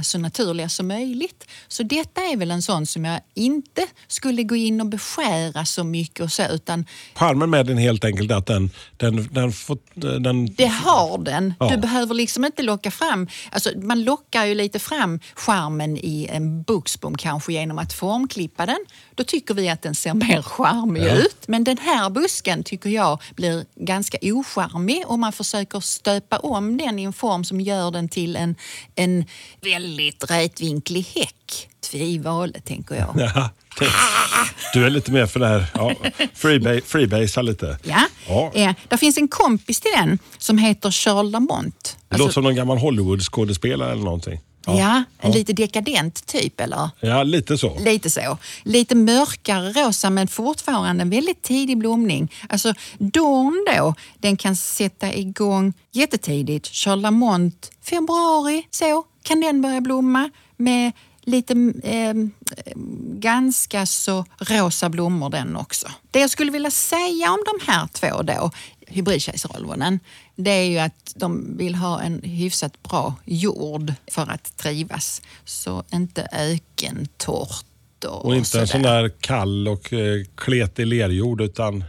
så 0.02 0.18
naturliga 0.18 0.68
som 0.68 0.88
möjligt. 0.88 1.46
Så 1.68 1.82
detta 1.82 2.20
är 2.20 2.36
väl 2.36 2.50
en 2.50 2.62
sån 2.62 2.86
som 2.86 3.04
jag 3.04 3.20
inte 3.34 3.86
skulle 4.08 4.42
gå 4.42 4.56
in 4.56 4.80
och 4.80 4.86
beskära 4.86 5.64
så 5.64 5.84
mycket 5.84 6.20
och 6.20 6.32
så, 6.32 6.42
utan 6.50 6.86
Charmen 7.14 7.50
med 7.50 7.66
den 7.66 7.78
helt 7.78 8.04
enkelt 8.04 8.32
att 8.32 8.46
den, 8.46 8.70
den, 8.96 9.28
den, 9.32 9.52
får, 9.52 9.78
den 10.20 10.46
det 10.54 10.66
har 10.66 11.18
den. 11.18 11.54
Ja. 11.60 11.68
Du 11.68 11.76
behöver 11.76 12.14
liksom 12.14 12.44
inte 12.44 12.62
locka 12.62 12.90
fram... 12.90 13.28
Alltså 13.50 13.70
man 13.76 14.04
lockar 14.04 14.44
ju 14.44 14.54
lite 14.54 14.78
fram 14.78 15.20
charmen 15.34 15.96
i 15.96 16.28
en 16.30 16.62
buxbom 16.62 17.16
kanske 17.16 17.52
genom 17.52 17.78
att 17.78 17.92
formklippa 17.92 18.66
den. 18.66 18.78
Då 19.14 19.24
tycker 19.24 19.54
vi 19.54 19.68
att 19.68 19.82
den 19.82 19.94
ser 19.94 20.14
mer 20.14 20.42
charmig 20.42 21.02
Ja. 21.02 21.14
ut. 21.14 21.48
Men 21.48 21.64
den 21.64 21.78
här 21.78 22.10
busken 22.10 22.64
tycker 22.64 22.90
jag 22.90 23.22
blir 23.34 23.64
ganska 23.76 24.18
ocharmig 24.22 25.04
om 25.06 25.20
man 25.20 25.32
försöker 25.32 25.80
stöpa 25.80 26.38
om 26.38 26.76
den 26.76 26.98
i 26.98 27.02
en 27.02 27.12
form 27.12 27.44
som 27.44 27.60
gör 27.60 27.90
den 27.90 28.08
till 28.08 28.36
en, 28.36 28.56
en 28.94 29.24
väldigt 29.72 30.30
rätvinklig 30.30 31.06
häck. 31.14 31.68
Tvivale, 31.90 32.60
tänker 32.60 32.94
jag. 32.94 33.14
Ja, 33.34 33.50
Du 34.74 34.86
är 34.86 34.90
lite 34.90 35.12
mer 35.12 35.26
för 35.26 35.40
det 35.40 35.46
här, 35.46 35.66
ja, 35.74 35.92
freeba- 36.34 36.80
freebasea 36.86 37.42
lite. 37.42 37.78
Ja. 37.82 38.06
Ja. 38.28 38.50
Eh, 38.54 38.72
där 38.88 38.96
finns 38.96 39.18
en 39.18 39.28
kompis 39.28 39.80
till 39.80 39.90
den 39.96 40.18
som 40.38 40.58
heter 40.58 40.90
Charles 40.90 41.32
Lamont. 41.32 41.96
Det 42.08 42.18
låter 42.18 42.32
som 42.32 42.44
någon 42.44 42.54
gammal 42.54 42.78
Hollywood-skådespelare 42.78 43.92
eller 43.92 44.04
någonting. 44.04 44.40
Ja, 44.66 45.04
en 45.20 45.32
lite 45.32 45.52
dekadent 45.52 46.26
typ 46.26 46.60
eller? 46.60 46.90
Ja, 47.00 47.22
lite 47.22 47.58
så. 47.58 47.78
Lite 47.78 48.10
så. 48.10 48.38
Lite 48.62 48.94
mörkare 48.94 49.72
rosa 49.72 50.10
men 50.10 50.28
fortfarande 50.28 51.02
en 51.02 51.10
väldigt 51.10 51.42
tidig 51.42 51.78
blomning. 51.78 52.32
Alltså 52.48 52.74
Dawn 52.98 53.66
då, 53.76 53.94
den 54.18 54.36
kan 54.36 54.56
sätta 54.56 55.14
igång 55.14 55.72
jättetidigt. 55.92 56.66
Charles 56.66 57.02
Lamont, 57.02 57.70
februari, 57.84 58.66
så 58.70 59.04
kan 59.22 59.40
den 59.40 59.62
börja 59.62 59.80
blomma 59.80 60.30
med 60.56 60.92
lite 61.24 61.52
eh, 61.82 62.14
ganska 63.14 63.86
så 63.86 64.24
rosa 64.38 64.88
blommor 64.88 65.30
den 65.30 65.56
också. 65.56 65.88
Det 66.10 66.20
jag 66.20 66.30
skulle 66.30 66.52
vilja 66.52 66.70
säga 66.70 67.30
om 67.30 67.44
de 67.46 67.72
här 67.72 67.86
två 67.86 68.22
då, 68.22 68.50
hybridkejsarolvonen, 68.86 70.00
det 70.36 70.50
är 70.50 70.64
ju 70.64 70.78
att 70.78 71.12
de 71.14 71.56
vill 71.56 71.74
ha 71.74 72.00
en 72.02 72.22
hyfsat 72.22 72.82
bra 72.82 73.14
jord 73.24 73.92
för 74.06 74.30
att 74.30 74.56
trivas. 74.56 75.22
Så 75.44 75.84
inte 75.92 76.28
ökentorrt 76.32 77.64
och, 78.04 78.24
Och 78.24 78.36
inte 78.36 78.60
en 78.60 78.68
sån 78.68 78.82
där 78.82 79.08
kall 79.20 79.68
och 79.68 79.92
eh, 79.92 80.24
kletig 80.34 80.86
lerjord 80.86 81.40
utan 81.40 81.84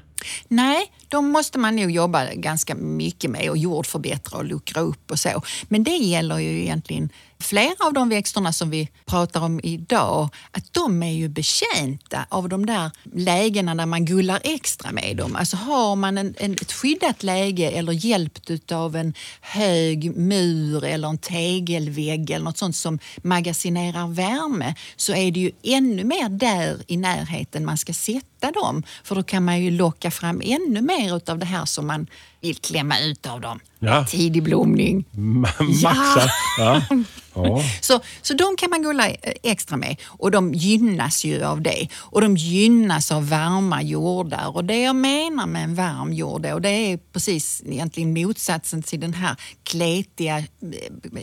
Nej, 0.47 0.91
de 1.07 1.31
måste 1.31 1.59
man 1.59 1.75
nog 1.75 1.91
jobba 1.91 2.33
ganska 2.33 2.75
mycket 2.75 3.31
med 3.31 3.49
och 3.49 3.57
jordförbättra 3.57 4.37
och 4.37 4.45
luckra 4.45 4.81
upp 4.81 5.11
och 5.11 5.19
så. 5.19 5.41
Men 5.63 5.83
det 5.83 5.97
gäller 5.97 6.39
ju 6.39 6.61
egentligen 6.61 7.09
flera 7.43 7.85
av 7.85 7.93
de 7.93 8.09
växterna 8.09 8.53
som 8.53 8.69
vi 8.69 8.89
pratar 9.05 9.41
om 9.41 9.59
idag, 9.63 10.29
att 10.51 10.73
de 10.73 11.03
är 11.03 11.11
ju 11.11 11.29
betjänta 11.29 12.25
av 12.29 12.49
de 12.49 12.65
där 12.65 12.91
lägena 13.13 13.75
där 13.75 13.85
man 13.85 14.05
gullar 14.05 14.39
extra 14.43 14.91
med 14.91 15.17
dem. 15.17 15.35
Alltså 15.35 15.57
har 15.57 15.95
man 15.95 16.17
en, 16.17 16.35
en, 16.37 16.53
ett 16.53 16.71
skyddat 16.71 17.23
läge 17.23 17.69
eller 17.69 18.05
hjälpt 18.05 18.71
av 18.71 18.95
en 18.95 19.13
hög 19.41 20.17
mur 20.17 20.83
eller 20.83 21.07
en 21.07 21.17
tegelvägg 21.17 22.29
eller 22.29 22.45
något 22.45 22.57
sånt 22.57 22.75
som 22.75 22.99
magasinerar 23.23 24.07
värme 24.07 24.75
så 24.95 25.13
är 25.13 25.31
det 25.31 25.39
ju 25.39 25.51
ännu 25.63 26.03
mer 26.03 26.29
där 26.29 26.77
i 26.87 26.97
närheten 26.97 27.65
man 27.65 27.77
ska 27.77 27.93
sätta 27.93 28.51
dem. 28.51 28.83
För 29.03 29.15
då 29.15 29.23
kan 29.23 29.45
man 29.45 29.61
ju 29.61 29.71
locka 29.71 30.11
fram 30.11 30.41
ännu 30.43 30.81
mer 30.81 31.31
av 31.31 31.39
det 31.39 31.45
här 31.45 31.65
som 31.65 31.87
man 31.87 32.07
vill 32.43 32.55
klämma 32.55 32.99
ut 32.99 33.27
av 33.27 33.41
dem. 33.41 33.59
Ja. 33.79 34.05
Tidig 34.05 34.43
blomning. 34.43 35.05
maxar. 35.11 36.31
Ja. 36.57 36.81
Ja. 37.35 37.63
Så, 37.81 37.99
så 38.21 38.33
de 38.33 38.55
kan 38.57 38.69
man 38.69 38.83
gulla 38.83 39.09
eh, 39.09 39.33
extra 39.43 39.77
med 39.77 39.95
och 40.03 40.31
de 40.31 40.53
gynnas 40.53 41.23
ju 41.25 41.43
av 41.43 41.61
det. 41.61 41.87
Och 41.95 42.21
de 42.21 42.37
gynnas 42.37 43.11
av 43.11 43.29
varma 43.29 43.81
jordar. 43.81 44.55
Och 44.55 44.65
det 44.65 44.81
jag 44.81 44.95
menar 44.95 45.47
med 45.47 45.63
en 45.63 45.75
varm 45.75 46.13
jord 46.13 46.41
då, 46.41 46.59
det 46.59 46.69
är 46.69 46.97
precis 47.13 47.63
egentligen 47.65 48.13
motsatsen 48.13 48.83
till 48.83 48.99
den 48.99 49.13
här 49.13 49.35
kletiga, 49.63 50.37
eh, 50.37 50.45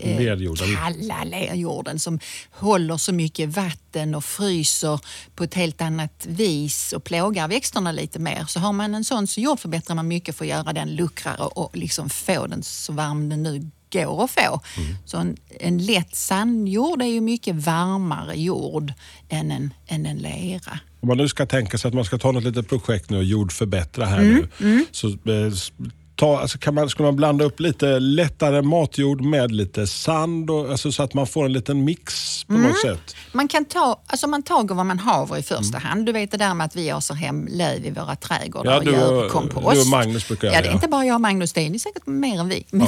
eh, 0.01 0.21
Lerjorden. 0.21 0.77
kalla 0.77 1.25
lerjorden 1.25 1.99
som 1.99 2.19
håller 2.51 2.97
så 2.97 3.13
mycket 3.13 3.49
vatten 3.49 4.15
och 4.15 4.25
fryser 4.25 5.01
på 5.35 5.45
ett 5.45 5.55
helt 5.55 5.81
annat 5.81 6.27
vis 6.29 6.93
och 6.93 7.05
plågar 7.05 7.49
växterna 7.49 7.93
lite 7.93 8.19
mer. 8.19 8.45
Så 8.49 8.61
har 8.61 8.73
man 8.73 8.95
en 8.95 9.05
sån 9.05 9.27
så 9.27 9.41
jordförbättrar 9.41 9.95
man 9.97 10.09
mycket 10.09 10.37
för 10.37 10.45
att 10.45 10.49
göra 10.49 10.73
den 10.73 10.95
luckrare 11.11 11.47
och 11.47 11.77
liksom 11.77 12.09
få 12.11 12.47
den 12.47 12.63
så 12.63 12.93
varm 12.93 13.29
den 13.29 13.43
nu 13.43 13.71
går 13.93 14.25
att 14.25 14.31
få. 14.31 14.61
Så 15.05 15.17
en, 15.17 15.37
en 15.61 15.79
lätt 15.87 16.17
sandjord 16.17 17.03
är 17.03 17.07
ju 17.07 17.21
mycket 17.21 17.55
varmare 17.57 18.35
jord 18.41 18.93
än 19.29 19.51
en, 19.51 19.75
än 19.89 20.07
en 20.07 20.19
lera. 20.19 20.79
Om 21.01 21.09
man 21.09 21.17
nu 21.17 21.29
ska 21.29 21.47
tänka 21.47 21.79
sig 21.79 21.89
att 21.89 21.95
man 21.95 22.05
ska 22.05 22.19
ta 22.19 22.33
något 22.33 22.45
litet 22.45 22.69
projekt 22.69 23.11
nu 23.11 23.17
och 23.17 23.25
jordförbättra 23.25 24.05
här 24.07 24.19
Mm, 24.19 24.47
nu. 24.59 24.85
Så, 24.91 25.09
eh, 25.09 25.53
ta, 26.17 26.41
alltså 26.41 26.59
kan 26.59 26.75
man, 26.75 26.89
ska 26.89 27.03
man 27.03 27.17
blanda 27.17 27.45
upp 27.45 27.61
lite 27.61 27.99
lättare 27.99 28.63
matjord 28.63 29.21
med 29.21 29.53
lite 29.53 29.87
sand 29.87 30.51
och, 30.51 30.71
alltså 30.71 30.93
så 30.93 31.03
att 31.03 31.15
man 31.15 31.27
får 31.27 31.45
en 31.45 31.53
liten 31.53 31.85
mix 31.85 32.45
på 32.45 32.53
Mm. 32.55 32.67
något 32.69 32.81
sätt? 32.81 33.17
Man 33.33 33.49
kan 33.49 33.65
ta, 33.65 34.01
alltså 34.07 34.27
man 34.27 34.43
tager 34.43 34.75
vad 34.75 34.87
man 34.87 34.99
haver 34.99 35.37
i 35.37 35.43
första 35.43 35.79
hand. 35.79 36.07
Du 36.07 36.13
vet 36.13 36.31
det 36.31 36.37
där 36.37 36.55
med 36.55 36.65
att 36.65 36.77
vi 36.77 36.91
öser 36.91 37.15
hem 37.15 37.47
löv 37.51 37.87
i 37.87 37.91
våra 37.91 38.17
trädgårdar 38.17 38.73
Ja, 38.73 38.79
och 38.79 38.85
gör 38.85 39.25
och- 39.25 39.31
kompost. 39.33 39.75
du 39.75 39.81
och 39.81 39.87
Magnus 39.87 40.29
brukar 40.29 40.47
göra 40.49 40.57
Ja, 40.57 40.63
det 40.63 40.69
är 40.69 40.73
inte 40.73 40.89
bara 40.89 41.05
jag 41.05 41.15
och 41.15 41.21
Magnus, 41.21 41.53
det 41.53 41.67
är 41.67 41.79
säkert 41.79 42.07
mer 42.07 42.41
än 42.41 42.49
vi. 42.49 42.67
Men, 42.71 42.87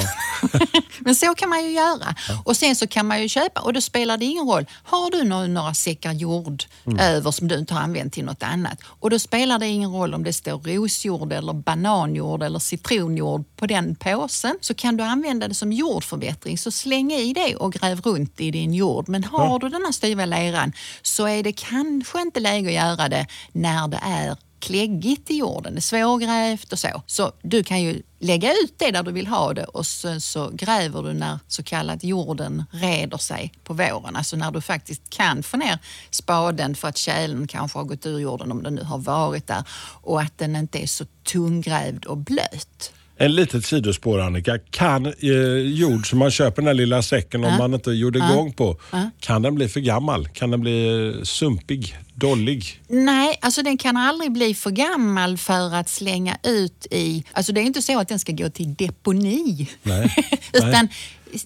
men 0.99 1.15
så 1.15 1.35
kan 1.35 1.49
man 1.49 1.63
ju 1.63 1.71
göra. 1.71 2.15
Och 2.43 2.57
sen 2.57 2.75
så 2.75 2.87
kan 2.87 3.07
man 3.07 3.21
ju 3.21 3.29
köpa 3.29 3.61
och 3.61 3.73
då 3.73 3.81
spelar 3.81 4.17
det 4.17 4.25
ingen 4.25 4.47
roll. 4.47 4.65
Har 4.83 5.11
du 5.11 5.23
några, 5.23 5.47
några 5.47 5.73
säckar 5.73 6.11
jord 6.13 6.63
Mm. 6.85 6.99
över 6.99 7.31
som 7.31 7.47
du 7.47 7.57
inte 7.57 7.73
har 7.73 7.81
använt 7.81 8.13
till 8.13 8.25
något 8.25 8.43
annat 8.43 8.77
och 8.85 9.09
då 9.09 9.19
spelar 9.19 9.59
det 9.59 9.67
ingen 9.67 9.91
roll 9.91 10.13
om 10.13 10.23
det 10.23 10.33
står 10.33 10.59
rosjord 10.59 11.33
eller 11.33 11.53
bananjord 11.53 12.43
eller 12.43 12.59
citronjord 12.59 13.43
på 13.55 13.65
den 13.65 13.95
påsen 13.95 14.55
så 14.61 14.73
kan 14.73 14.97
du 14.97 15.03
använda 15.03 15.47
det 15.47 15.53
som 15.53 15.71
jordförbättring. 15.73 16.57
Så 16.57 16.71
släng 16.71 17.11
i 17.13 17.33
det 17.33 17.55
och 17.55 17.73
gräv 17.73 18.01
runt 18.01 18.41
i 18.41 18.51
din 18.51 18.73
jord. 18.73 19.09
Men 19.09 19.23
har 19.23 19.59
du 19.59 19.69
den 19.69 19.81
här 19.85 19.91
styva 19.91 20.25
leran 20.35 20.73
så 21.01 21.27
är 21.27 21.43
det 21.43 21.51
kanske 21.51 22.21
inte 22.21 22.39
läge 22.39 22.67
att 22.67 22.87
göra 22.87 23.09
det 23.09 23.27
när 23.51 23.87
det 23.87 23.99
är 24.03 24.37
kläggigt 24.63 25.31
i 25.31 25.37
jorden, 25.37 25.73
det 25.73 25.79
är 25.79 25.81
svårgrävt 25.81 26.73
och 26.73 26.79
så. 26.79 27.01
Så 27.05 27.31
du 27.41 27.63
kan 27.63 27.81
ju 27.81 28.01
lägga 28.19 28.53
ut 28.53 28.73
det 28.77 28.91
där 28.91 29.03
du 29.03 29.11
vill 29.11 29.27
ha 29.27 29.53
det 29.53 29.63
och 29.63 29.85
sen 29.85 30.21
så 30.21 30.49
gräver 30.53 31.03
du 31.03 31.13
när 31.13 31.39
så 31.47 31.63
kallat 31.63 32.03
jorden 32.03 32.63
reder 32.71 33.17
sig 33.17 33.53
på 33.63 33.73
våren. 33.73 34.15
Alltså 34.15 34.35
när 34.35 34.51
du 34.51 34.61
faktiskt 34.61 35.09
kan 35.09 35.43
få 35.43 35.57
ner 35.57 35.79
spaden 36.09 36.75
för 36.75 36.87
att 36.87 36.97
tjälen 36.97 37.47
kanske 37.47 37.79
har 37.79 37.85
gått 37.85 38.05
ur 38.05 38.19
jorden 38.19 38.51
om 38.51 38.63
den 38.63 38.75
nu 38.75 38.83
har 38.83 38.97
varit 38.97 39.47
där 39.47 39.63
och 40.01 40.21
att 40.21 40.37
den 40.37 40.55
inte 40.55 40.83
är 40.83 40.87
så 40.87 41.05
tunggrävd 41.23 42.05
och 42.05 42.17
blöt. 42.17 42.93
En 43.23 43.35
litet 43.35 43.65
sidospår 43.65 44.19
Annika. 44.19 44.57
Kan 44.69 45.05
eh, 45.05 45.31
jord 45.57 46.09
som 46.09 46.19
man 46.19 46.31
köper 46.31 46.61
den 46.61 46.67
här 46.67 46.73
lilla 46.73 47.01
säcken 47.01 47.43
om 47.43 47.57
man 47.57 47.73
inte 47.73 47.91
gjorde 47.91 48.19
igång 48.19 48.53
på, 48.53 48.79
kan 49.19 49.41
den 49.41 49.55
bli 49.55 49.67
för 49.69 49.79
gammal? 49.79 50.27
Kan 50.27 50.51
den 50.51 50.61
bli 50.61 51.07
eh, 51.17 51.23
sumpig, 51.23 51.97
dollig? 52.13 52.81
Nej, 52.87 53.37
alltså 53.41 53.63
den 53.63 53.77
kan 53.77 53.97
aldrig 53.97 54.31
bli 54.31 54.53
för 54.53 54.71
gammal 54.71 55.37
för 55.37 55.75
att 55.75 55.89
slänga 55.89 56.37
ut 56.43 56.87
i... 56.91 57.23
Alltså 57.31 57.53
det 57.53 57.61
är 57.61 57.63
inte 57.63 57.81
så 57.81 57.99
att 57.99 58.07
den 58.07 58.19
ska 58.19 58.31
gå 58.31 58.49
till 58.49 58.73
deponi. 58.73 59.69
Nej, 59.83 60.15
Utan 60.53 60.87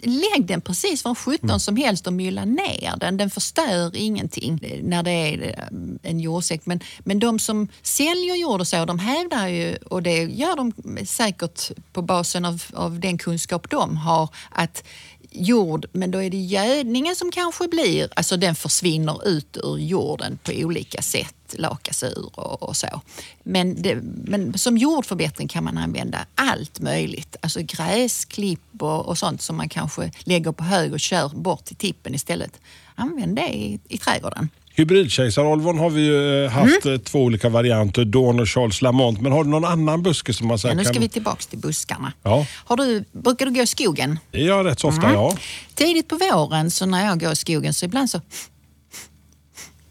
lägg 0.04 0.46
den 0.46 0.62
precis 0.62 1.04
var 1.06 1.16
17 1.16 1.60
som 1.60 1.76
helst 1.76 2.08
och 2.08 2.14
mylla 2.14 2.46
ner 2.46 2.94
den. 3.00 3.18
Den 3.18 3.30
förstör 3.30 3.96
ingenting 3.96 4.60
när 4.84 5.04
det 5.04 5.12
är 5.12 5.42
eh, 5.44 6.10
en 6.12 6.20
jordsäck. 6.20 6.66
Men, 6.66 6.80
men 7.00 7.20
de 7.20 7.40
som 7.40 7.68
säljer 7.82 8.36
jord 8.36 8.62
och 8.62 8.68
så, 8.68 8.86
de 8.86 9.00
hävdar 9.00 9.48
ju, 9.48 9.76
och 9.76 10.04
det 10.04 10.24
gör 10.24 10.56
de 10.56 10.74
säkert 11.06 11.72
på 11.94 12.02
basen 12.02 12.46
av, 12.46 12.64
av 12.74 13.00
den 13.00 13.18
kunskap 13.18 13.70
de 13.70 13.98
har, 13.98 14.30
att 14.52 14.84
jord, 15.32 15.86
men 15.92 16.12
då 16.12 16.24
är 16.24 16.30
det 16.30 16.38
gödningen 16.38 17.16
som 17.16 17.32
kanske 17.32 17.68
blir, 17.68 18.10
alltså 18.16 18.38
den 18.38 18.56
försvinner 18.56 19.28
ut 19.28 19.58
ur 19.64 19.78
jorden 19.78 20.40
på 20.44 20.52
olika 20.52 21.02
sätt, 21.02 21.36
lakas 21.58 22.04
ur 22.04 22.30
och, 22.40 22.64
och 22.64 22.78
så. 22.78 23.02
Men, 23.44 23.82
det, 23.82 23.98
men 24.26 24.58
som 24.58 24.78
jordförbättring 24.78 25.48
kan 25.48 25.64
man 25.64 25.78
använda 25.78 26.18
allt 26.36 26.80
möjligt, 26.80 27.36
alltså 27.42 27.60
gräsklipp 27.64 28.60
och, 28.80 29.06
och 29.06 29.18
sånt 29.18 29.42
som 29.42 29.58
man 29.58 29.70
kanske 29.70 30.12
lägger 30.20 30.52
på 30.52 30.64
hög 30.64 30.94
och 30.94 31.00
kör 31.00 31.30
bort 31.30 31.66
till 31.66 31.76
tippen 31.76 32.16
istället. 32.16 32.52
Använd 32.96 33.36
det 33.36 33.48
i, 33.56 33.80
i 33.90 33.98
trädgården. 33.98 34.50
Hybridkejsarolvon 34.76 35.80
har 35.80 35.90
vi 35.90 36.02
ju 36.02 36.46
eh, 36.46 36.52
haft 36.52 36.86
Mm. 36.86 36.96
eh, 36.96 37.02
två 37.02 37.20
olika 37.24 37.50
varianter, 37.50 38.06
Dawn 38.06 38.40
och 38.40 38.50
Charles 38.50 38.82
Lamont. 38.82 39.22
Men 39.22 39.32
har 39.32 39.44
du 39.44 39.50
någon 39.50 39.66
annan 39.66 40.04
buske 40.04 40.34
som 40.34 40.48
man 40.48 40.54
Ja, 40.54 40.58
säger 40.58 40.76
nu 40.76 40.84
ska 40.84 40.94
kan... 40.94 41.02
vi 41.02 41.10
tillbaka 41.10 41.42
till 41.50 41.60
buskarna. 41.60 42.14
Ja. 42.24 42.46
Har 42.54 42.78
du, 42.78 43.04
brukar 43.12 43.46
du 43.46 43.52
gå 43.54 43.62
i 43.62 43.68
skogen? 43.68 44.20
Det 44.32 44.42
gör 44.42 44.58
jag 44.58 44.66
rätt 44.66 44.80
så 44.80 44.88
ofta, 44.88 45.02
Mm. 45.08 45.14
ja. 45.14 45.38
Tidigt 45.76 46.08
på 46.08 46.16
våren 46.18 46.72
så 46.72 46.86
när 46.86 47.06
jag 47.06 47.20
går 47.20 47.32
i 47.32 47.36
skogen 47.36 47.74
så 47.74 47.86
ibland 47.86 48.10
så 48.10 48.22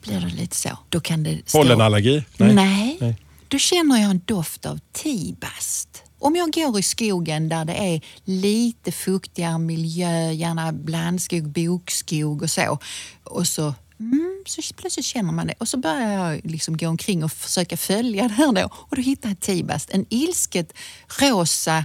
blir 0.06 0.20
det 0.20 0.36
lite 0.36 0.56
så. 0.56 0.78
Då 0.88 1.00
kan 1.00 1.22
det 1.22 1.48
stå... 1.48 1.58
Pollenallergi? 1.58 2.24
Nej. 2.36 2.96
Nej. 3.00 3.16
Då 3.48 3.58
känner 3.58 4.00
jag 4.00 4.10
en 4.10 4.20
doft 4.24 4.66
av 4.66 4.80
tibast. 4.92 6.02
Om 6.18 6.36
jag 6.36 6.52
går 6.52 6.78
i 6.78 6.82
skogen 6.82 7.48
där 7.48 7.64
det 7.64 7.74
är 7.74 8.00
lite 8.24 8.92
fuktigare 8.92 9.58
miljö, 9.58 10.30
gärna 10.32 10.72
blandskog, 10.72 11.48
bokskog 11.48 12.42
och 12.42 12.50
så. 12.50 12.78
Och 13.24 13.46
så, 13.46 13.74
mm, 14.00 14.44
så 14.46 14.74
plötsligt 14.76 15.06
känner 15.06 15.32
man 15.32 15.46
det. 15.46 15.54
Och 15.58 15.68
så 15.68 15.76
börjar 15.76 16.10
jag 16.10 16.40
liksom 16.44 16.76
gå 16.76 16.88
omkring 16.88 17.24
och 17.24 17.32
försöka 17.32 17.76
följa 17.76 18.28
det 18.28 18.34
här 18.34 18.52
då. 18.52 18.68
Och 18.72 18.96
då 18.96 19.02
hittar 19.02 19.28
jag 19.28 19.40
tibast. 19.40 19.90
En 19.90 20.06
ilsket 20.08 20.72
rosa 21.20 21.84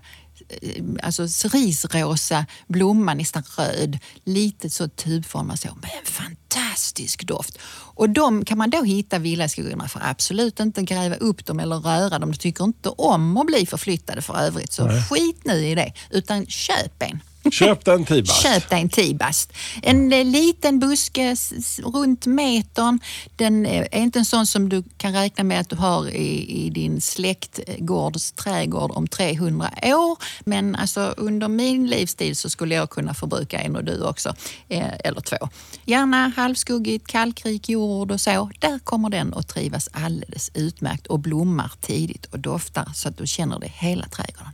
alltså 1.04 1.28
cerisrosa 1.28 2.46
blomma, 2.68 3.14
nästan 3.14 3.44
röd, 3.58 4.00
lite 4.24 4.70
så 4.70 4.88
tubformad 4.88 5.60
så, 5.60 5.68
med 5.68 5.92
en 6.00 6.12
fantastisk 6.12 7.28
doft. 7.28 7.58
Och 7.94 8.10
de 8.10 8.46
kan 8.46 8.58
man 8.58 8.70
då 8.70 8.84
hitta 8.84 9.20
villaskogarna, 9.20 9.76
man 9.76 9.90
får 9.90 10.02
absolut 10.04 10.60
inte 10.60 10.82
gräva 10.82 11.16
upp 11.16 11.46
dem 11.46 11.60
eller 11.60 11.76
röra 11.76 12.20
dem. 12.20 12.32
De 12.32 12.38
tycker 12.38 12.64
inte 12.64 12.90
om 12.90 13.38
att 13.38 13.46
bli 13.46 13.66
förflyttade 13.66 14.22
för 14.22 14.38
övrigt, 14.38 14.74
så 14.74 14.90
skit 15.10 15.42
nu 15.46 15.68
i 15.68 15.76
det, 15.76 15.94
utan 16.10 16.46
köp 16.46 17.04
en. 17.04 17.20
Köp 17.52 17.88
en 17.88 18.06
tibast. 18.06 18.42
Köp 18.44 18.70
dig 18.70 18.82
en 18.82 18.90
tibast. 18.90 19.54
En 19.84 20.14
eh, 20.14 20.26
liten 20.26 20.80
buske 20.80 21.24
s- 21.24 21.80
runt 21.84 22.26
metern. 22.26 23.00
Den 23.36 23.66
eh, 23.66 23.86
är 23.92 23.98
inte 24.02 24.20
en 24.20 24.26
sån 24.26 24.48
som 24.48 24.70
du 24.70 24.84
kan 24.98 25.14
räkna 25.14 25.44
med 25.44 25.60
att 25.60 25.70
du 25.70 25.76
har 25.76 26.10
i, 26.10 26.66
i 26.66 26.70
din 26.70 27.02
släktgårds 27.02 28.32
trädgård 28.32 28.92
om 28.92 29.08
300 29.08 29.70
år. 29.84 30.18
Men 30.46 30.76
alltså, 30.76 31.14
under 31.18 31.48
min 31.48 31.88
livstid 31.88 32.38
så 32.38 32.50
skulle 32.50 32.76
jag 32.76 32.90
kunna 32.90 33.14
förbruka 33.14 33.60
en 33.62 33.76
och 33.76 33.84
du 33.84 34.04
också. 34.04 34.36
Eh, 34.70 34.86
eller 35.04 35.22
två. 35.22 35.38
Gärna 35.86 36.32
halvskuggigt, 36.36 37.08
kalkrik 37.08 37.70
jord 37.70 38.12
och 38.12 38.22
så. 38.22 38.52
Där 38.60 38.80
kommer 38.80 39.10
den 39.10 39.34
att 39.34 39.48
trivas 39.48 39.90
alldeles 39.92 40.52
utmärkt 40.54 41.08
och 41.08 41.20
blommar 41.20 41.72
tidigt 41.82 42.26
och 42.26 42.40
doftar 42.40 42.92
så 42.96 43.10
att 43.10 43.18
du 43.18 43.28
känner 43.28 43.60
det 43.60 43.72
hela 43.74 44.06
trädgården. 44.08 44.52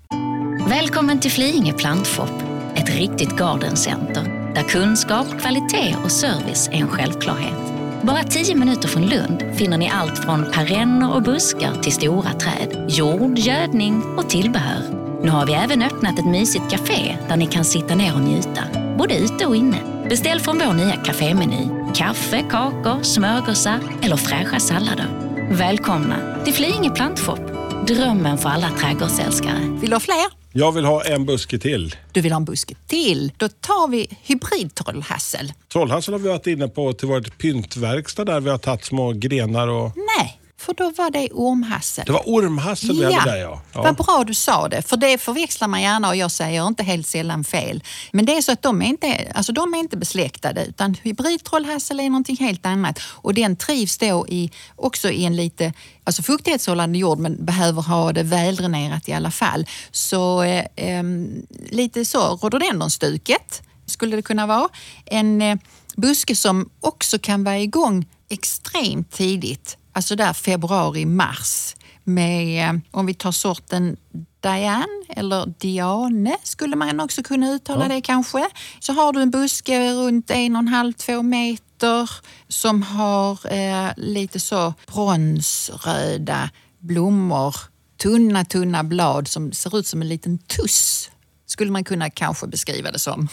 Välkommen 0.69 1.19
till 1.19 1.31
Flyinge 1.31 1.73
Plantshop, 1.73 2.29
ett 2.77 2.89
riktigt 2.89 3.37
gardencenter 3.37 4.51
där 4.55 4.63
kunskap, 4.63 5.27
kvalitet 5.41 5.95
och 6.03 6.11
service 6.11 6.69
är 6.71 6.77
en 6.77 6.87
självklarhet. 6.87 7.73
Bara 8.01 8.23
tio 8.23 8.55
minuter 8.55 8.87
från 8.87 9.05
Lund 9.05 9.43
finner 9.55 9.77
ni 9.77 9.89
allt 9.89 10.17
från 10.17 10.51
perenner 10.51 11.13
och 11.13 11.21
buskar 11.21 11.81
till 11.81 11.91
stora 11.91 12.33
träd, 12.33 12.85
jord, 12.89 13.37
gödning 13.37 14.03
och 14.17 14.29
tillbehör. 14.29 14.83
Nu 15.23 15.29
har 15.29 15.45
vi 15.45 15.53
även 15.53 15.81
öppnat 15.81 16.19
ett 16.19 16.25
mysigt 16.25 16.71
café 16.71 17.17
där 17.27 17.37
ni 17.37 17.47
kan 17.47 17.65
sitta 17.65 17.95
ner 17.95 18.13
och 18.13 18.21
njuta, 18.21 18.63
både 18.97 19.17
ute 19.17 19.45
och 19.45 19.55
inne. 19.55 19.77
Beställ 20.09 20.39
från 20.39 20.61
vår 20.65 20.73
nya 20.73 20.95
kafémeny. 20.95 21.69
Kaffe, 21.95 22.43
kakor, 22.49 23.03
smörgåsar 23.03 23.79
eller 24.01 24.15
fräscha 24.15 24.59
sallader. 24.59 25.07
Välkomna 25.51 26.15
till 26.43 26.53
Flyinge 26.53 26.89
Plantshop, 26.89 27.39
drömmen 27.87 28.37
för 28.37 28.49
alla 28.49 28.69
trädgårdsälskare. 28.69 29.59
Vill 29.81 29.89
du 29.89 29.95
ha 29.95 29.99
fler? 29.99 30.36
Jag 30.53 30.71
vill 30.71 30.85
ha 30.85 31.03
en 31.03 31.25
buske 31.25 31.59
till. 31.59 31.95
Du 32.11 32.21
vill 32.21 32.31
ha 32.31 32.37
en 32.37 32.45
buske 32.45 32.75
till? 32.87 33.31
Då 33.37 33.47
tar 33.49 33.87
vi 33.87 34.17
hybridtrollhassel. 34.21 35.53
Trollhassel 35.73 36.13
har 36.13 36.19
vi 36.19 36.29
varit 36.29 36.47
inne 36.47 36.67
på 36.67 36.93
till 36.93 37.07
vårt 37.07 37.37
pyntverkstad 37.37 38.25
där 38.25 38.39
vi 38.39 38.49
har 38.49 38.57
tagit 38.57 38.85
små 38.85 39.13
grenar 39.13 39.67
och... 39.67 39.91
Nej, 39.95 40.39
för 40.59 40.73
då 40.73 40.91
var 40.97 41.11
det 41.11 41.29
ormhassel. 41.31 42.05
Det 42.05 42.11
var 42.11 42.23
ormhassel 42.25 42.97
vi 42.97 43.03
hade 43.03 43.31
där 43.31 43.37
ja. 43.37 43.61
ja. 43.73 43.81
Vad 43.81 43.95
bra 43.95 44.23
du 44.27 44.33
sa 44.33 44.67
det, 44.67 44.81
för 44.81 44.97
det 44.97 45.17
förväxlar 45.17 45.67
man 45.67 45.81
gärna 45.81 46.07
och 46.07 46.15
jag 46.15 46.31
säger 46.31 46.67
inte 46.67 46.83
helt 46.83 47.07
sällan 47.07 47.43
fel. 47.43 47.83
Men 48.11 48.25
det 48.25 48.37
är 48.37 48.41
så 48.41 48.51
att 48.51 48.61
de 48.61 48.81
är 48.81 48.85
inte, 48.85 49.31
alltså 49.35 49.51
de 49.51 49.73
är 49.73 49.77
inte 49.77 49.97
besläktade 49.97 50.65
utan 50.65 50.93
hybridtrollhassel 50.93 51.99
är 51.99 52.09
någonting 52.09 52.37
helt 52.39 52.65
annat 52.65 52.99
och 53.03 53.33
den 53.33 53.55
trivs 53.55 53.97
då 53.97 54.25
i, 54.27 54.51
också 54.75 55.09
i 55.09 55.25
en 55.25 55.35
lite 55.35 55.73
alltså 56.03 56.23
fuktighetshållande 56.23 56.97
jord 56.97 57.19
men 57.19 57.45
behöver 57.45 57.81
ha 57.81 58.13
det 58.13 58.23
väldränerat 58.23 59.09
i 59.09 59.13
alla 59.13 59.31
fall. 59.31 59.65
Så 59.91 60.43
eh, 60.43 60.65
em, 60.75 61.45
lite 61.69 62.05
så 62.05 62.35
rhododendronstuket 62.35 63.61
skulle 63.85 64.15
det 64.15 64.21
kunna 64.21 64.47
vara. 64.47 64.69
En 65.05 65.41
eh, 65.41 65.57
buske 65.95 66.35
som 66.35 66.69
också 66.79 67.19
kan 67.19 67.43
vara 67.43 67.59
igång 67.59 68.05
extremt 68.29 69.11
tidigt, 69.11 69.77
alltså 69.97 70.15
där 70.15 70.33
februari, 70.33 71.05
mars 71.05 71.75
med, 72.03 72.69
eh, 72.69 72.79
om 72.91 73.05
vi 73.05 73.13
tar 73.13 73.31
sorten 73.31 73.97
Diane 74.39 75.03
eller 75.09 75.53
Diane 75.59 76.37
skulle 76.43 76.75
man 76.75 76.99
också 76.99 77.23
kunna 77.23 77.49
uttala 77.49 77.87
det 77.87 78.01
kanske. 78.01 78.49
Så 78.79 78.93
har 78.93 79.13
du 79.13 79.21
en 79.21 79.31
buske 79.31 79.93
runt 79.93 80.31
en 80.31 80.55
och 80.55 80.59
en 80.59 80.67
halv, 80.67 80.93
två 80.93 81.21
meter 81.21 82.09
som 82.47 82.83
har 82.83 83.53
eh, 83.53 83.91
lite 83.97 84.39
så 84.39 84.73
bronsröda 84.93 86.49
blommor, 86.79 87.55
tunna, 88.01 88.45
tunna 88.45 88.83
blad 88.83 89.27
som 89.27 89.51
ser 89.51 89.77
ut 89.77 89.87
som 89.87 90.01
en 90.01 90.09
liten 90.09 90.37
tuss. 90.37 91.09
Skulle 91.45 91.71
man 91.71 91.83
kunna 91.83 92.09
kanske 92.09 92.47
beskriva 92.47 92.91
det 92.91 92.99
som. 92.99 93.27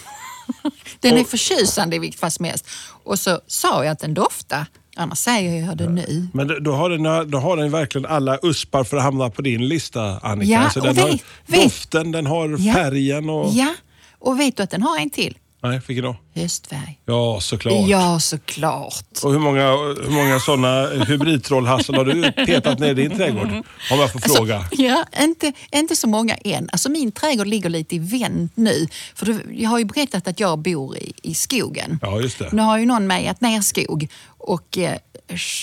Den 1.01 1.19
är 1.19 1.25
förtjusande 1.25 1.97
i 1.97 1.99
vilket 1.99 2.21
fall 2.21 2.31
som 2.31 2.45
helst. 2.45 2.67
Och 3.05 3.19
så 3.19 3.41
sa 3.47 3.85
jag 3.85 3.93
att 3.93 3.99
den 3.99 4.15
doftar, 4.15 4.67
annars 4.97 5.19
säger 5.19 5.67
jag 5.67 5.77
det 5.77 5.89
nu. 5.89 6.29
Men 6.33 6.65
då- 6.65 6.73
har, 6.73 6.91
den, 6.91 7.31
då 7.31 7.39
har 7.39 7.57
den 7.57 7.71
verkligen 7.71 8.07
alla 8.07 8.39
uspar 8.43 8.85
för 8.85 8.97
att 8.97 9.03
hamna 9.03 9.31
på 9.31 9.43
din 9.43 9.69
lista 9.69 10.19
Annika. 10.19 10.53
Ja, 10.53 10.59
alltså, 10.59 10.81
den 10.81 10.91
och 10.91 11.03
har 11.03 11.09
vet- 11.11 11.25
vet- 11.47 11.63
doften, 11.65 12.13
den 12.13 12.27
har 12.27 12.57
Ja. 12.59 12.73
färgen 12.75 13.31
och... 13.31 13.51
Ja, 13.53 13.75
och 14.19 14.41
vet 14.41 14.57
du 14.57 14.63
att 14.63 14.71
den 14.71 14.83
har 14.83 14.99
en 14.99 15.11
till? 15.11 15.39
Nej, 15.63 15.81
vilken 15.87 16.05
då? 16.05 16.17
Höstfärg. 16.35 16.99
Ja, 17.07 17.39
såklart. 17.41 17.89
Ja, 17.89 18.21
såklart. 18.21 19.05
Och 19.23 19.33
hur 19.33 19.39
många, 19.39 19.71
hur 20.05 20.11
många 20.11 20.41
sådana 20.41 20.87
hybridtrollhassel 21.05 21.95
har 21.95 22.05
du 22.05 22.33
petat 22.47 22.79
ner 22.79 22.91
i 22.91 22.95
din 22.95 23.11
trädgård? 23.17 23.49
Om 23.91 23.99
jag 23.99 24.13
får 24.13 24.19
fråga. 24.21 24.65
Ja, 24.73 25.05
inte, 25.21 25.53
inte 25.73 25.97
så 25.97 26.09
många 26.09 26.35
än. 26.35 26.69
Alltså 26.73 26.89
min 26.91 27.13
trädgård 27.13 27.47
ligger 27.47 27.71
lite 27.71 27.95
i 27.97 27.99
vänt 27.99 28.53
nu. 28.55 28.87
För 29.15 29.27
du, 29.27 29.41
jag 29.53 29.71
har 29.71 29.79
ju 29.79 29.85
berättat 29.85 30.29
att 30.29 30.41
jag 30.41 30.59
bor 30.59 30.97
i, 30.97 31.13
i 31.23 31.35
skogen. 31.35 31.99
Ja, 32.03 32.21
just 32.21 32.39
det. 32.39 32.49
Nu 32.53 32.63
har 32.63 32.79
ju 32.79 32.87
någon 32.87 33.07
mejat 33.07 33.41
ner 33.41 33.61
skog 33.61 34.09
och 34.45 34.79
eh, 34.79 34.99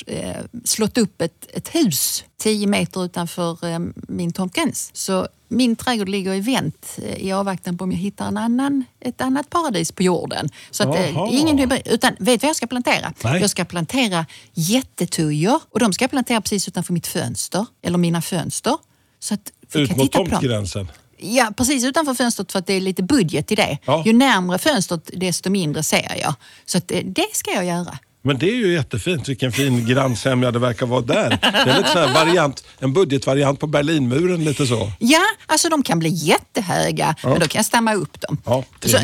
eh, 0.08 0.36
slått 0.64 0.98
upp 0.98 1.22
ett, 1.22 1.48
ett 1.54 1.76
hus 1.76 2.24
10 2.38 2.68
meter 2.68 3.06
utanför 3.06 3.68
eh, 3.68 3.80
min 3.94 4.34
tomtgräns. 4.34 4.92
Så 4.94 5.28
min 5.48 5.76
trädgård 5.76 6.10
ligger 6.10 6.34
i 6.34 6.40
vänt 6.40 7.00
i 7.18 7.32
avvaktan 7.32 7.78
på 7.78 7.84
om 7.84 7.92
jag 7.92 8.00
hittar 8.00 8.28
en 8.28 8.38
annan, 8.38 8.86
ett 9.00 9.22
annat 9.22 9.50
paradis 9.50 9.92
på 9.92 10.04
jorden. 10.04 10.50
Så 10.72 10.90
att, 10.90 10.96
Jaha. 10.96 11.30
ingen 11.32 11.58
hybrid, 11.58 11.82
utan 11.86 12.16
vet 12.20 12.42
du 12.42 12.46
vad 12.46 12.50
jag 12.50 12.56
ska 12.56 12.68
plantera? 12.68 13.14
Nej. 13.24 13.42
Jag 13.42 13.50
ska 13.50 13.66
plantera 13.66 14.26
jättetujor 14.54 15.60
och 15.72 15.80
de 15.80 15.94
ska 15.94 16.04
jag 16.04 16.12
plantera 16.12 16.42
precis 16.42 16.68
utanför 16.68 16.94
mitt 16.94 17.08
fönster, 17.08 17.66
eller 17.82 17.98
mina 17.98 18.22
fönster. 18.22 18.78
Så 19.20 19.34
att 19.34 19.52
vi 19.74 19.82
Ut 19.82 19.98
mot 19.98 20.12
tomtgränsen. 20.12 20.92
Ja, 21.18 21.54
precis 21.58 21.84
utanför 21.84 22.14
fönstret 22.14 22.52
för 22.52 22.60
att 22.60 22.68
det 22.68 22.74
är 22.74 22.82
lite 22.82 23.04
budget 23.04 23.52
i 23.52 23.56
det. 23.56 23.78
Ja. 23.86 24.04
Ju 24.06 24.14
närmre 24.14 24.58
fönstret 24.58 25.10
desto 25.14 25.50
mindre 25.50 25.84
ser 25.84 26.18
jag. 26.20 26.34
Så 26.66 26.78
att, 26.78 26.92
det 27.06 27.28
ska 27.34 27.52
jag 27.52 27.66
göra. 27.66 27.98
Men 28.22 28.38
det 28.38 28.50
är 28.50 28.56
ju 28.56 28.74
jättefint. 28.74 29.30
Vilken 29.30 29.52
fin 29.52 29.86
grannsämja 29.86 30.52
det 30.52 30.60
verkar 30.60 30.86
vara 30.86 31.02
där. 31.02 31.30
Det 31.42 31.72
är 31.72 31.78
lite 31.78 31.90
här 31.90 32.14
variant, 32.14 32.64
en 32.80 32.94
budgetvariant 32.94 33.60
på 33.60 33.68
Berlinmuren. 33.68 34.44
lite 34.44 34.68
så. 34.68 34.92
Ja, 35.00 35.22
alltså 35.46 35.70
de 35.70 35.84
kan 35.84 36.00
bli 36.00 36.10
jättehöga, 36.10 37.16
men 37.24 37.40
då 37.40 37.48
kan 37.48 37.60
jag 37.60 37.66
stamma 37.66 37.94
upp 37.94 38.22
dem. 38.22 38.38
Ja, 38.46 38.64
så 38.82 38.98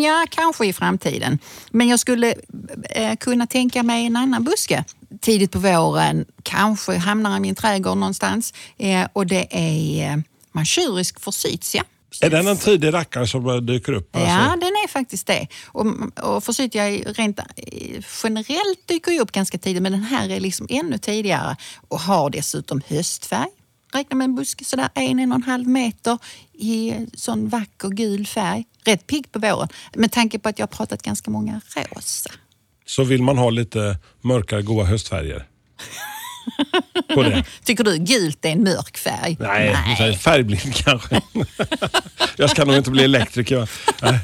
ja 0.00 0.26
kanske 0.30 0.66
i 0.66 0.72
framtiden. 0.72 1.38
Men 1.70 1.88
jag 1.88 2.00
skulle 2.00 2.34
eh, 2.90 3.16
kunna 3.16 3.46
tänka 3.46 3.82
mig 3.82 4.06
en 4.06 4.16
annan 4.16 4.44
buske. 4.44 4.84
Tidigt 5.20 5.52
på 5.52 5.58
våren, 5.58 6.24
kanske 6.42 6.96
hamnar 6.96 7.36
i 7.36 7.40
min 7.40 7.54
trädgård 7.54 7.98
någonstans. 7.98 8.54
Eh, 8.78 9.06
och 9.12 9.26
det 9.26 9.46
är 9.50 10.12
eh, 10.12 10.18
manchurisk 10.52 11.20
forsythia. 11.20 11.84
Är 12.22 12.30
den 12.30 12.46
en 12.46 12.56
tidig 12.56 12.92
rackare 12.92 13.26
som 13.26 13.66
dyker 13.66 13.92
upp? 13.92 14.08
Ja, 14.12 14.20
Alltså? 14.20 14.60
den 14.60 14.68
är 14.68 14.88
faktiskt 14.88 15.26
det. 15.26 15.46
Och, 15.66 15.86
och 16.22 16.44
forsythia 16.44 16.88
rent 16.90 17.38
eh, 17.38 17.44
generellt 18.24 18.88
dyker 18.88 19.12
ju 19.12 19.20
upp 19.20 19.32
ganska 19.32 19.58
tidigt, 19.58 19.82
men 19.82 19.92
den 19.92 20.02
här 20.02 20.28
är 20.28 20.40
liksom 20.40 20.66
ännu 20.70 20.98
tidigare 20.98 21.56
och 21.88 22.00
har 22.00 22.30
dessutom 22.30 22.80
höstfärg. 22.88 23.48
Räkna 23.94 24.16
med 24.16 24.24
en 24.24 24.34
buske 24.34 24.64
sådär 24.64 24.88
en, 24.94 25.18
en 25.18 25.32
och 25.32 25.36
en 25.36 25.42
halv 25.42 25.68
meter 25.68 26.18
i 26.52 26.94
sån 27.14 27.48
vacker 27.48 27.88
gul 27.88 28.26
färg. 28.26 28.64
Rätt 28.84 29.06
pigg 29.06 29.32
på 29.32 29.38
våren, 29.38 29.68
med 29.94 30.12
tanke 30.12 30.38
på 30.38 30.48
att 30.48 30.58
jag 30.58 30.66
har 30.66 30.72
pratat 30.76 31.02
ganska 31.02 31.30
många 31.30 31.60
rosa. 31.94 32.30
Så 32.86 33.04
vill 33.04 33.22
man 33.22 33.38
ha 33.38 33.50
lite 33.50 33.98
mörkare, 34.20 34.62
goda 34.62 34.84
höstfärger. 34.84 35.46
På 37.14 37.22
det. 37.22 37.44
Tycker 37.64 37.84
du 37.84 37.98
gult 37.98 38.44
är 38.44 38.48
en 38.48 38.62
mörk 38.62 38.96
färg? 38.98 39.36
Nej, 39.40 39.76
Nej. 39.98 40.16
färgblind 40.18 40.74
kanske. 40.74 41.20
jag 42.36 42.50
ska 42.50 42.64
nog 42.64 42.76
inte 42.76 42.90
bli 42.90 43.04
elektriker. 43.04 43.70
Nej. 44.02 44.18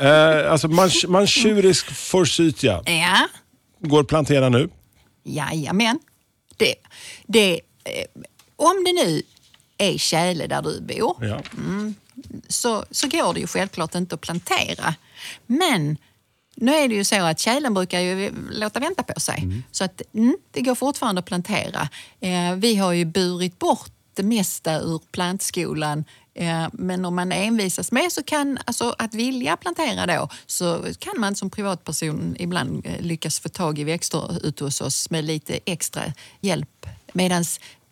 Eh, 0.00 0.52
alltså 0.52 0.68
manch, 0.68 1.04
manchurisk 1.08 1.86
forsythia. 1.90 2.82
Ja, 2.86 3.28
Går 3.80 4.00
att 4.00 4.08
plantera 4.08 4.48
nu. 4.48 4.68
Jajamän. 5.24 5.98
Det, 6.56 6.74
det, 7.26 7.54
eh, 7.84 8.22
om 8.56 8.84
det 8.84 8.92
nu 9.04 9.22
är 9.78 9.98
tjäle 9.98 10.46
där 10.46 10.62
du 10.62 10.80
bor 10.80 11.16
Ja. 11.26 11.42
så, 12.48 12.84
så 12.90 13.08
går 13.08 13.34
det 13.34 13.40
ju 13.40 13.46
självklart 13.46 13.94
inte 13.94 14.14
att 14.14 14.20
plantera. 14.20 14.94
Men 15.46 15.96
nu 16.60 16.74
är 16.74 16.88
det 16.88 16.94
ju 16.94 17.04
så 17.04 17.22
att 17.22 17.38
tjälen 17.38 17.74
brukar 17.74 18.00
ju 18.00 18.32
låta 18.50 18.80
vänta 18.80 19.02
på 19.02 19.20
sig. 19.20 19.48
Så 19.70 19.84
att 19.84 20.02
mm, 20.14 20.36
det 20.50 20.60
går 20.60 20.74
fortfarande 20.74 21.18
att 21.18 21.26
plantera. 21.26 21.88
Eh, 22.20 22.54
vi 22.56 22.76
har 22.76 22.92
ju 22.92 23.04
burit 23.04 23.58
bort 23.58 23.90
det 24.14 24.22
mesta 24.22 24.80
ur 24.80 25.00
plantskolan 25.12 26.04
Eh, 26.38 26.68
Men 26.72 27.04
om 27.04 27.14
man 27.14 27.32
envisas 27.32 27.92
med 27.92 28.12
så 28.12 28.22
kan, 28.22 28.58
alltså 28.64 28.94
att 28.98 29.14
vilja 29.14 29.56
plantera 29.56 30.06
då, 30.06 30.28
så 30.46 30.84
kan 30.98 31.20
man 31.20 31.34
som 31.36 31.50
privatperson 31.50 32.36
ibland 32.38 32.86
eh, 32.86 33.00
lyckas 33.00 33.40
få 33.40 33.48
tag 33.48 33.78
i 33.78 33.84
växter 33.84 34.46
ute 34.46 34.64
hos 34.64 34.80
oss 34.80 35.10
med 35.10 35.24
lite 35.24 35.58
extra 35.64 36.02
hjälp. 36.40 36.86
Medan 37.12 37.44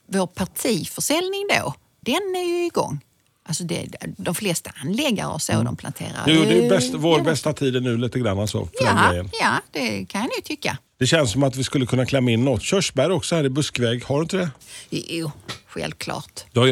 vår 0.07 0.27
partiförsäljning 0.27 1.49
då, 1.49 1.75
den 2.01 2.37
är 2.37 2.49
ju 2.49 2.67
igång. 2.67 3.01
Alltså 3.47 3.65
det, 3.65 3.87
de 4.17 4.35
flesta 4.35 4.71
anläggare 4.83 5.29
och 5.33 5.43
så, 5.43 5.63
de 5.63 5.77
planterar 5.77 6.25
Jo, 6.27 6.43
det 6.43 6.67
är 6.67 6.71
bäst, 6.71 6.95
vår 6.95 7.19
ja, 7.19 7.25
bästa 7.25 7.53
tid 7.53 7.77
är 7.77 7.81
nu 7.81 7.97
lite 7.97 8.19
grann 8.19 8.39
alltså, 8.39 8.59
för 8.59 8.85
Ja, 8.85 9.25
ja, 9.41 9.61
det 9.73 10.05
kan 10.05 10.29
jag 10.37 10.45
tycka. 10.45 10.79
Det 10.99 11.07
känns 11.07 11.33
som 11.33 11.43
att 11.43 11.57
vi 11.57 11.65
skulle 11.65 11.87
kunna 11.87 12.07
klämma 12.07 12.31
in 12.31 12.45
något 12.45 12.63
körsbär 12.63 13.11
också 13.11 13.35
här 13.37 13.45
i 13.45 13.49
buskväg. 13.49 14.05
Har 14.05 14.17
du 14.17 14.23
inte 14.23 14.37
det? 14.37 14.51
Jo, 14.91 15.31
självklart. 15.67 16.45
Du 16.53 16.61
har 16.61 16.67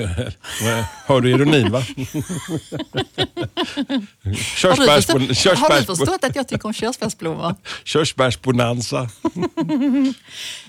hör 1.06 1.20
du 1.20 1.30
ironin 1.30 1.70
va? 1.72 1.78
Har 1.78 1.86
du, 4.76 4.86
förstått, 4.92 5.58
har 5.58 5.80
du 5.80 5.84
förstått 5.86 6.24
att 6.24 6.36
jag 6.36 6.48
tycker 6.48 6.66
om 6.66 6.72
körsbärsblommor? 6.72 7.54
körsbärsbonanza. 7.84 9.08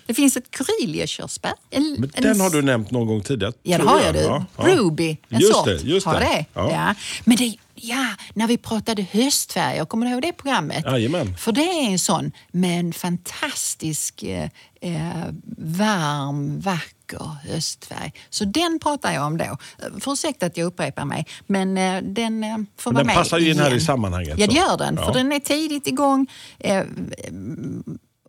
Det 0.07 0.13
finns 0.13 0.37
ett 0.37 0.51
Curiliakörsbär. 0.51 1.53
En- 1.69 1.95
Men 1.99 2.11
en 2.13 2.23
den 2.23 2.39
har 2.41 2.49
du 2.49 2.61
nämnt 2.61 2.91
någon 2.91 3.07
gång 3.07 3.21
tidigare. 3.21 3.53
Ja, 3.63 3.77
det 3.77 3.83
har 3.83 4.01
jag. 4.01 4.13
Du. 4.13 4.19
Ja. 4.19 4.45
Ruby, 4.57 5.17
en 5.29 5.39
Just 5.39 5.53
sort. 5.53 5.65
det, 5.65 5.81
just 5.83 6.05
har 6.05 6.13
det. 6.13 6.19
det. 6.19 6.45
Ja. 6.53 6.95
Men 7.25 7.37
det, 7.37 7.55
ja, 7.75 8.07
när 8.33 8.47
vi 8.47 8.57
pratade 8.57 9.05
höstfärger, 9.11 9.85
kommer 9.85 10.05
du 10.05 10.11
ihåg 10.11 10.21
det 10.21 10.33
programmet? 10.33 10.85
Jajamän. 10.85 11.37
För 11.37 11.51
det 11.51 11.61
är 11.61 11.91
en 11.91 11.99
sån 11.99 12.31
med 12.51 12.79
en 12.79 12.93
fantastisk 12.93 14.23
eh, 14.23 14.49
eh, 14.81 15.25
varm, 15.57 16.59
vacker 16.59 17.37
höstfärg. 17.49 18.13
Så 18.29 18.45
den 18.45 18.79
pratar 18.79 19.13
jag 19.13 19.25
om 19.27 19.37
då. 19.37 19.57
Ursäkta 20.07 20.45
att 20.45 20.57
jag 20.57 20.65
upprepar 20.65 21.05
mig, 21.05 21.25
men 21.47 21.77
eh, 21.77 22.01
den 22.01 22.43
eh, 22.43 22.57
får 22.77 22.91
Men 22.91 22.95
vara 22.95 22.97
den 22.97 23.07
med 23.07 23.15
passar 23.15 23.39
ju 23.39 23.51
in 23.51 23.59
här 23.59 23.75
i 23.75 23.81
sammanhanget, 23.81 24.39
Ja, 24.39 24.47
det 24.47 24.53
gör 24.53 24.77
den. 24.77 24.95
Ja. 24.95 25.05
För 25.05 25.13
den 25.13 25.31
är 25.31 25.39
tidigt 25.39 25.87
igång. 25.87 26.27
Eh, 26.59 26.83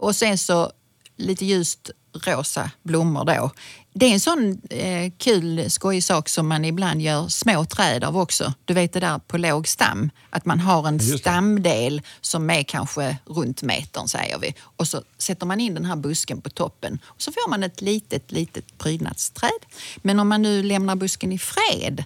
och 0.01 0.17
sen 0.17 0.39
så 0.39 0.73
lite 1.17 1.45
ljust 1.45 1.91
rosa 2.19 2.71
blommor 2.83 3.25
då. 3.25 3.51
Det 3.95 4.07
är 4.07 4.13
en 4.13 4.21
sån 4.21 4.61
eh, 4.71 5.13
kul 5.19 5.71
skojig 5.71 6.05
sak 6.05 6.29
som 6.29 6.49
man 6.49 6.65
ibland 6.65 7.03
gör 7.03 7.29
små 7.29 7.65
träd 7.65 8.05
av 8.05 8.19
också. 8.19 8.53
Du 8.65 8.75
vet 8.75 8.93
det 8.93 9.01
där 9.01 9.19
på 9.19 9.39
låg 9.39 9.69
stam, 9.69 10.11
att 10.31 10.45
man 10.45 10.61
har 10.61 10.89
en 10.89 11.01
stamdel 11.01 12.03
som 12.21 12.51
är 12.51 12.63
kanske 12.63 13.17
runt 13.27 13.63
metern 13.63 14.09
säger 14.09 14.39
vi. 14.39 14.55
Och 14.61 14.89
så 14.89 15.03
sätter 15.19 15.47
man 15.47 15.61
in 15.61 15.75
den 15.75 15.85
här 15.85 15.97
busken 15.97 16.41
på 16.41 16.51
toppen 16.51 16.99
och 17.05 17.23
så 17.23 17.33
får 17.33 17.51
man 17.51 17.63
ett 17.63 17.81
litet, 17.81 18.33
litet 18.33 18.79
prydnadsträd. 18.79 19.51
Men 19.97 20.21
om 20.21 20.29
man 20.29 20.43
nu 20.43 20.63
lämnar 20.63 20.97
busken 20.97 21.33
i 21.33 21.39
fred 21.39 22.05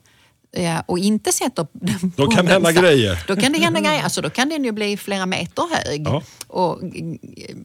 och 0.86 0.98
inte 0.98 1.32
sätter 1.32 1.66
den 1.72 2.12
Då 2.16 2.26
kan 2.26 2.46
det 2.46 2.52
hända 2.52 2.72
grejer. 2.72 3.24
Då 3.26 3.36
kan 3.36 3.52
det 3.52 3.58
hända 3.58 3.80
grejer. 3.80 4.02
Alltså, 4.02 4.22
då 4.22 4.30
kan 4.30 4.48
den 4.48 4.64
ju 4.64 4.72
bli 4.72 4.96
flera 4.96 5.26
meter 5.26 5.64
hög 5.76 6.06
Ja. 6.06 6.22
och 6.46 6.80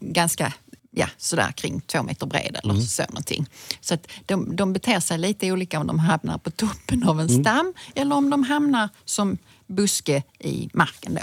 ganska 0.01 0.53
ja, 0.95 1.07
sådär 1.17 1.51
kring 1.51 1.81
två 1.81 2.03
meter 2.03 2.25
bred 2.25 2.57
eller 2.63 2.73
Mm. 2.73 2.85
så 2.85 3.03
någonting. 3.09 3.45
Så 3.81 3.93
att 3.93 4.07
de, 4.25 4.55
de 4.55 4.73
beter 4.73 4.99
sig 4.99 5.17
lite 5.17 5.51
olika 5.51 5.79
om 5.79 5.87
de 5.87 5.99
hamnar 5.99 6.37
på 6.37 6.51
toppen 6.51 7.03
av 7.03 7.19
Mm. 7.21 7.35
en 7.37 7.43
stam 7.43 7.73
eller 7.95 8.15
om 8.15 8.29
de 8.29 8.43
hamnar 8.43 8.89
som 9.05 9.37
buske 9.67 10.23
i 10.39 10.69
marken 10.73 11.13
då. 11.13 11.21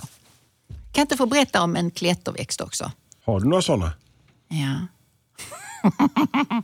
Kan 0.92 1.02
inte 1.02 1.16
få 1.16 1.26
berätta 1.26 1.62
om 1.62 1.76
en 1.76 1.90
klätterväxt 1.90 2.61
också? 2.61 2.90
Har 3.24 3.40
du 3.40 3.48
några 3.48 3.62
sådana? 3.62 3.92
Ja, 4.48 4.87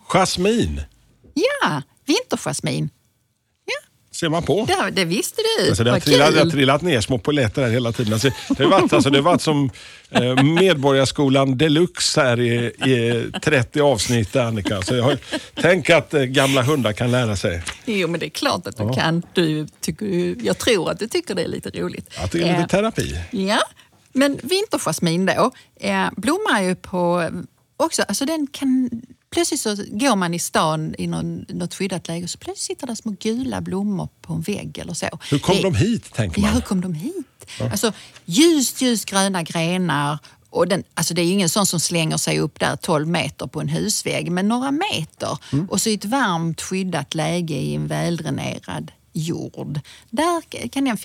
Jasmin, 0.08 0.80
ja 1.34 1.82
vinterjasmin. 2.06 2.90
Ser 4.20 4.28
man 4.28 4.42
på. 4.42 4.64
Det, 4.66 4.90
det 4.90 5.04
visste 5.04 5.42
du. 5.58 5.68
Alltså 5.68 5.84
det, 5.84 5.90
har 5.90 6.00
trillat, 6.00 6.34
det 6.34 6.40
har 6.40 6.50
trillat 6.50 6.82
ner 6.82 7.00
små 7.00 7.18
poletter 7.18 7.62
här 7.62 7.70
hela 7.70 7.92
tiden. 7.92 8.12
Alltså, 8.12 8.30
det, 8.48 8.62
har 8.62 8.70
varit, 8.70 8.92
alltså, 8.92 9.10
det 9.10 9.18
har 9.18 9.22
varit 9.22 9.42
som 9.42 9.70
eh, 10.10 10.42
Medborgarskolan 10.42 11.58
deluxe 11.58 12.20
här 12.20 12.40
i, 12.40 12.54
i 12.66 13.30
30 13.42 13.80
avsnitt, 13.80 14.36
Annika. 14.36 14.82
Så 14.82 14.94
jag 14.94 15.04
har, 15.04 15.18
tänk 15.54 15.90
att 15.90 16.14
eh, 16.14 16.22
gamla 16.22 16.62
hundar 16.62 16.92
kan 16.92 17.10
lära 17.10 17.36
sig. 17.36 17.62
Jo, 17.84 18.08
men 18.08 18.20
det 18.20 18.26
är 18.26 18.30
klart 18.30 18.66
att 18.66 18.76
du 18.76 18.92
kan. 18.94 19.22
Du 19.32 19.66
tycker, 19.80 20.36
jag 20.42 20.58
tror 20.58 20.90
att 20.90 20.98
du 20.98 21.08
tycker 21.08 21.34
det 21.34 21.42
är 21.42 21.48
lite 21.48 21.70
roligt. 21.70 22.18
Att 22.18 22.32
det 22.32 22.38
är 22.38 22.42
lite 22.42 22.58
Eh, 22.58 22.66
terapi. 22.66 23.20
Ja, 23.30 23.60
men 24.12 24.40
vinterjasmin 24.42 25.26
då 25.26 25.50
eh, 25.80 26.06
blommar 26.16 26.62
ju 26.62 26.74
på 26.74 27.30
också, 27.76 28.02
alltså 28.02 28.24
den 28.24 28.46
kan 28.46 28.90
Plötsligt 29.30 29.60
så 29.60 29.74
går 29.90 30.16
man 30.16 30.34
i 30.34 30.38
stan 30.38 30.94
i 30.98 31.06
någon, 31.06 31.44
något 31.48 31.74
skyddat 31.74 32.08
läge 32.08 32.24
och 32.24 32.30
så 32.30 32.38
plötsligt 32.38 32.66
sitter 32.66 32.86
det 32.86 32.96
små 32.96 33.16
gula 33.20 33.60
blommor 33.60 34.08
på 34.22 34.32
en 34.32 34.40
vägg 34.40 34.78
eller 34.78 34.94
så. 34.94 35.08
Hur 35.30 35.38
kom 35.38 35.56
Det- 35.56 35.62
de 35.62 35.74
hit, 35.74 36.12
tänker 36.14 36.40
Ja, 36.40 36.46
man? 36.46 36.54
hur 36.54 36.60
kom 36.60 36.80
de 36.80 36.94
hit? 36.94 37.26
Alltså 37.72 37.92
ljust, 38.24 38.80
ljust 38.82 39.04
gröna 39.04 39.42
grenar. 39.42 40.18
Och 40.50 40.68
den, 40.68 40.84
alltså 40.94 41.14
det 41.14 41.22
är 41.22 41.32
ingen 41.32 41.48
sån 41.48 41.66
som 41.66 41.80
slänger 41.80 42.16
sig 42.16 42.38
upp 42.40 42.60
där 42.60 42.76
12 42.76 43.08
meter 43.08 43.46
på 43.46 43.60
en 43.60 43.68
husvägg, 43.68 44.30
men 44.32 44.48
några 44.48 44.70
meter. 44.70 45.38
Mm. 45.52 45.66
Och 45.70 45.80
så 45.80 45.88
i 45.90 45.94
ett 45.94 46.04
varmt 46.04 46.60
skyddat 46.60 47.14
läge 47.14 47.54
i 47.54 47.74
en 47.74 47.86
väldränerad 47.86 48.92
jord. 49.12 49.80
Där 50.10 50.68
kan 50.68 50.84
den 50.84 50.96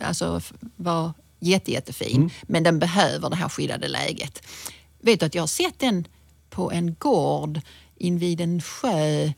alltså, 0.00 0.40
vara 0.76 1.14
jätte, 1.40 1.72
jättefin, 1.72 2.16
Mm. 2.16 2.30
men 2.42 2.62
den 2.62 2.78
behöver 2.78 3.30
det 3.30 3.36
här 3.36 3.48
skyddade 3.48 3.88
läget. 3.88 4.42
Vet 5.00 5.20
du 5.20 5.26
att 5.26 5.34
jag 5.34 5.42
har 5.42 5.46
sett 5.46 5.78
den 5.78 6.06
på 6.50 6.70
en 6.72 6.94
gård 6.94 7.60
invid 7.96 8.40
en 8.40 8.62
sjö 8.62 9.32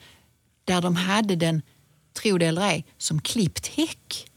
där 0.65 0.81
de 0.81 0.97
hade 0.97 1.37
den, 1.37 1.63
tro 2.23 2.39
det 2.39 2.47
eller 2.47 2.63
ej, 2.63 2.85
som 2.99 3.21
klippt 3.21 3.67
häck. 3.67 4.31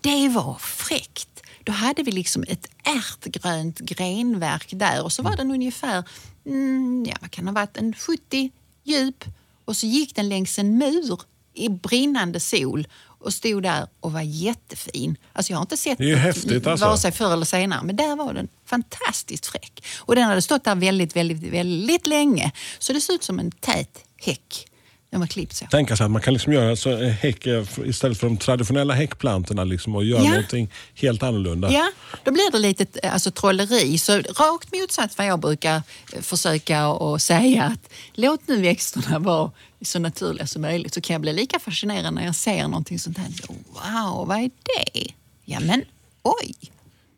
Det 0.00 0.28
var 0.28 0.54
fräckt. 0.54 1.42
Då 1.64 1.72
hade 1.72 2.02
vi 2.02 2.12
liksom 2.12 2.44
ett 2.48 2.66
ärtgrönt 2.84 3.78
grenverk 3.78 4.68
där 4.72 5.04
och 5.04 5.12
så 5.12 5.22
var 5.22 5.36
den 5.36 5.50
ungefär, 5.50 6.04
mm, 6.46 7.04
ja 7.08 7.16
vad 7.20 7.30
kan 7.30 7.44
det 7.44 7.50
ha 7.50 7.54
varit, 7.54 7.76
en 7.76 7.94
70 7.94 8.50
djup 8.84 9.24
och 9.64 9.76
så 9.76 9.86
gick 9.86 10.16
den 10.16 10.28
längs 10.28 10.58
en 10.58 10.78
mur 10.78 11.20
i 11.54 11.68
brinnande 11.68 12.40
sol 12.40 12.86
och 13.20 13.34
stod 13.34 13.62
där 13.62 13.86
och 14.00 14.12
var 14.12 14.20
jättefin. 14.20 15.16
Alltså 15.32 15.52
jag 15.52 15.58
har 15.58 15.62
inte 15.62 15.76
sett 15.76 15.98
Det 15.98 16.10
är 16.10 16.16
häftigt, 16.16 16.66
alltså. 16.66 16.86
vare 16.86 16.98
sig 16.98 17.12
förr 17.12 17.32
eller 17.32 17.46
senare, 17.46 17.80
men 17.84 17.96
där 17.96 18.16
var 18.16 18.34
den 18.34 18.48
fantastiskt 18.66 19.46
fräck. 19.46 19.84
Och 19.98 20.14
den 20.14 20.24
hade 20.24 20.42
stått 20.42 20.64
där 20.64 20.74
väldigt, 20.74 21.16
väldigt, 21.16 21.52
väldigt 21.52 22.06
länge. 22.06 22.52
Så 22.78 22.92
det 22.92 23.00
såg 23.00 23.14
ut 23.14 23.22
som 23.24 23.38
en 23.38 23.50
tät 23.50 23.98
häck. 24.16 24.68
Den 25.10 25.20
var 25.20 25.26
klippt 25.26 25.56
så. 25.56 25.66
Tänka 25.66 25.96
sig 25.96 26.04
att 26.04 26.10
man 26.10 26.22
kan 26.22 26.34
liksom 26.34 26.52
göra 26.52 26.76
så, 26.76 26.90
eh, 26.90 27.08
häck 27.08 27.46
eh, 27.46 27.64
istället 27.84 28.18
för 28.18 28.26
de 28.26 28.36
traditionella 28.36 28.94
häckplantorna 28.94 29.64
liksom, 29.64 29.96
och 29.96 30.04
göra 30.04 30.22
Ja. 30.24 30.30
någonting 30.30 30.70
helt 30.94 31.22
annorlunda. 31.22 31.72
Ja, 31.72 31.90
då 32.24 32.32
blir 32.32 32.52
det 32.52 32.58
lite 32.58 32.86
eh, 33.02 33.12
alltså, 33.12 33.30
trolleri. 33.30 33.98
Så 33.98 34.12
rakt 34.18 34.72
motsatt 34.72 35.18
vad 35.18 35.26
jag 35.26 35.40
brukar 35.40 35.82
försöka 36.22 36.88
och 36.88 37.22
säga 37.22 37.62
att 37.64 37.92
låt 38.14 38.48
nu 38.48 38.60
växterna 38.62 39.18
vara 39.18 39.50
så 39.82 39.98
naturliga 39.98 40.46
som 40.46 40.62
möjligt 40.62 40.94
så 40.94 41.00
kan 41.00 41.14
jag 41.14 41.20
bli 41.20 41.32
lika 41.32 41.58
fascinerad 41.58 42.14
när 42.14 42.24
jag 42.24 42.34
ser 42.34 42.62
någonting 42.62 42.98
sånt 42.98 43.18
här. 43.18 43.28
Wow, 43.48 44.28
vad 44.28 44.36
är 44.38 44.50
det? 44.64 45.06
Ja 45.44 45.60
men 45.60 45.84
oj! 46.22 46.54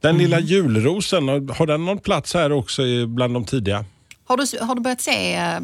Den 0.00 0.18
lilla 0.18 0.36
Mm. 0.36 0.48
julrosen, 0.48 1.28
har 1.28 1.66
den 1.66 1.84
någon 1.84 1.98
plats 1.98 2.34
här 2.34 2.52
också 2.52 2.82
bland 3.06 3.34
de 3.34 3.44
tidiga? 3.44 3.84
Har 4.30 4.36
du, 4.36 4.64
har 4.64 4.74
du 4.74 4.80
börjat 4.80 5.00
se 5.00 5.34
eh, 5.34 5.60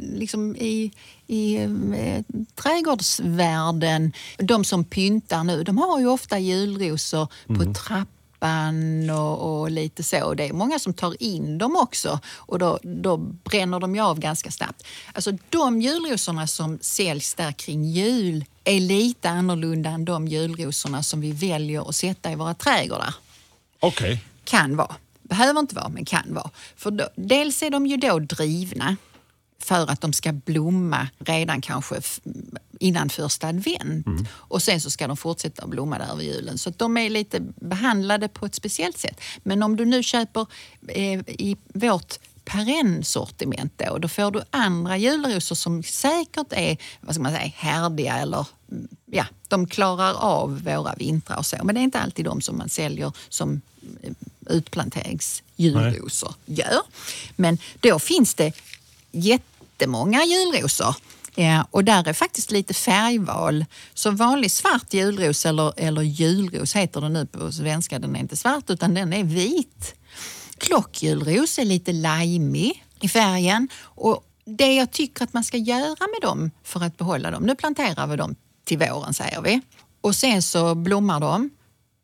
liksom 0.00 0.56
i, 0.56 0.92
i 1.26 1.56
eh, 1.56 2.22
trädgårdsvärlden, 2.54 4.12
de 4.38 4.64
som 4.64 4.84
pyntar 4.84 5.44
nu, 5.44 5.62
de 5.64 5.78
har 5.78 6.00
ju 6.00 6.06
ofta 6.06 6.38
julrosor 6.38 7.28
på 7.46 7.74
trappan 7.74 9.10
och, 9.10 9.60
och 9.60 9.70
lite 9.70 10.02
så. 10.02 10.34
Det 10.34 10.48
är 10.48 10.52
många 10.52 10.78
som 10.78 10.92
tar 10.92 11.22
in 11.22 11.58
dem 11.58 11.76
också 11.76 12.20
och 12.26 12.58
då, 12.58 12.78
då 12.82 13.16
bränner 13.16 13.80
de 13.80 13.94
ju 13.94 14.00
av 14.00 14.20
ganska 14.20 14.50
snabbt. 14.50 14.86
Alltså 15.12 15.32
de 15.48 15.80
julrosorna 15.80 16.46
som 16.46 16.78
säljs 16.80 17.34
där 17.34 17.52
kring 17.52 17.84
jul 17.84 18.44
är 18.64 18.80
lite 18.80 19.30
annorlunda 19.30 19.90
än 19.90 20.04
de 20.04 20.28
julrosorna 20.28 21.02
som 21.02 21.20
vi 21.20 21.32
väljer 21.32 21.88
att 21.88 21.96
sätta 21.96 22.32
i 22.32 22.34
våra 22.34 22.54
trädgårdar. 22.54 23.14
Okej. 23.80 24.24
Kan 24.44 24.76
vara. 24.76 24.94
Behöver 25.30 25.60
inte 25.60 25.74
vara, 25.74 25.88
men 25.88 26.04
kan 26.04 26.34
vara. 26.34 26.50
För 26.76 26.90
då, 26.90 27.08
dels 27.16 27.62
är 27.62 27.70
de 27.70 27.86
ju 27.86 27.96
då 27.96 28.18
drivna 28.18 28.96
för 29.62 29.90
att 29.90 30.00
de 30.00 30.12
ska 30.12 30.32
blomma 30.32 31.08
redan 31.18 31.60
kanske 31.60 32.00
innan 32.80 33.10
första 33.10 33.46
advent. 33.48 34.06
Och 34.30 34.62
sen 34.62 34.80
så 34.80 34.90
ska 34.90 35.08
de 35.08 35.16
fortsätta 35.16 35.62
att 35.62 35.70
blomma 35.70 35.98
där 35.98 36.12
över 36.12 36.22
julen. 36.22 36.58
Så 36.58 36.70
de 36.76 36.96
är 36.96 37.10
lite 37.10 37.40
behandlade 37.40 38.28
på 38.28 38.46
ett 38.46 38.54
speciellt 38.54 38.98
sätt. 38.98 39.20
Men 39.42 39.62
om 39.62 39.76
du 39.76 39.84
nu 39.84 40.02
köper 40.02 40.46
eh, 40.88 41.20
i 41.26 41.56
vårt 41.74 42.18
perennsortiment 42.44 43.72
då, 43.76 43.98
då 43.98 44.08
får 44.08 44.30
du 44.30 44.42
andra 44.50 44.96
julrosor 44.96 45.54
som 45.54 45.82
säkert 45.82 46.46
är 46.50 46.76
vad 47.00 47.14
ska 47.14 47.22
man 47.22 47.32
säga, 47.32 47.52
härdiga 47.56 48.18
eller 48.18 48.46
mm, 48.72 48.88
ja, 49.06 49.26
de 49.48 49.66
klarar 49.66 50.14
av 50.14 50.62
våra 50.64 50.94
vintrar 50.94 51.38
och 51.38 51.46
så. 51.46 51.56
Men 51.64 51.74
det 51.74 51.80
är 51.80 51.82
inte 51.82 52.00
alltid 52.00 52.24
de 52.24 52.40
som 52.40 52.58
man 52.58 52.68
säljer 52.68 53.12
som 53.28 53.60
utplanteringsjulrosor 54.50 56.34
gör. 56.46 56.80
Men 57.36 57.58
då 57.80 57.98
finns 57.98 58.34
det 58.34 58.52
jättemånga 59.12 60.24
julrosor. 60.24 60.94
Ja, 61.34 61.66
och 61.70 61.84
där 61.84 62.08
är 62.08 62.12
faktiskt 62.12 62.50
lite 62.50 62.74
färgval. 62.74 63.64
Så 63.94 64.10
vanlig 64.10 64.50
svart 64.50 64.94
julros, 64.94 65.46
eller, 65.46 65.72
eller 65.76 66.02
julros 66.02 66.76
heter 66.76 67.00
den 67.00 67.12
nu 67.12 67.26
på 67.26 67.52
svenska, 67.52 67.98
den 67.98 68.16
är 68.16 68.20
inte 68.20 68.36
svart 68.36 68.70
utan 68.70 68.94
den 68.94 69.12
är 69.12 69.24
vit. 69.24 69.94
Klockjulros 70.58 71.58
är 71.58 71.64
lite 71.64 71.92
limey 71.92 72.72
i 73.00 73.08
färgen. 73.08 73.68
Och 73.82 74.24
det 74.44 74.74
jag 74.74 74.90
tycker 74.90 75.24
att 75.24 75.32
man 75.32 75.44
ska 75.44 75.56
göra 75.56 76.06
med 76.06 76.20
dem 76.22 76.50
för 76.64 76.84
att 76.84 76.98
behålla 76.98 77.30
dem, 77.30 77.42
nu 77.42 77.54
planterar 77.54 78.06
vi 78.06 78.16
dem 78.16 78.34
till 78.64 78.78
våren 78.78 79.14
säger 79.14 79.40
vi. 79.40 79.60
Och 80.00 80.16
sen 80.16 80.42
så 80.42 80.74
blommar 80.74 81.20
de. 81.20 81.50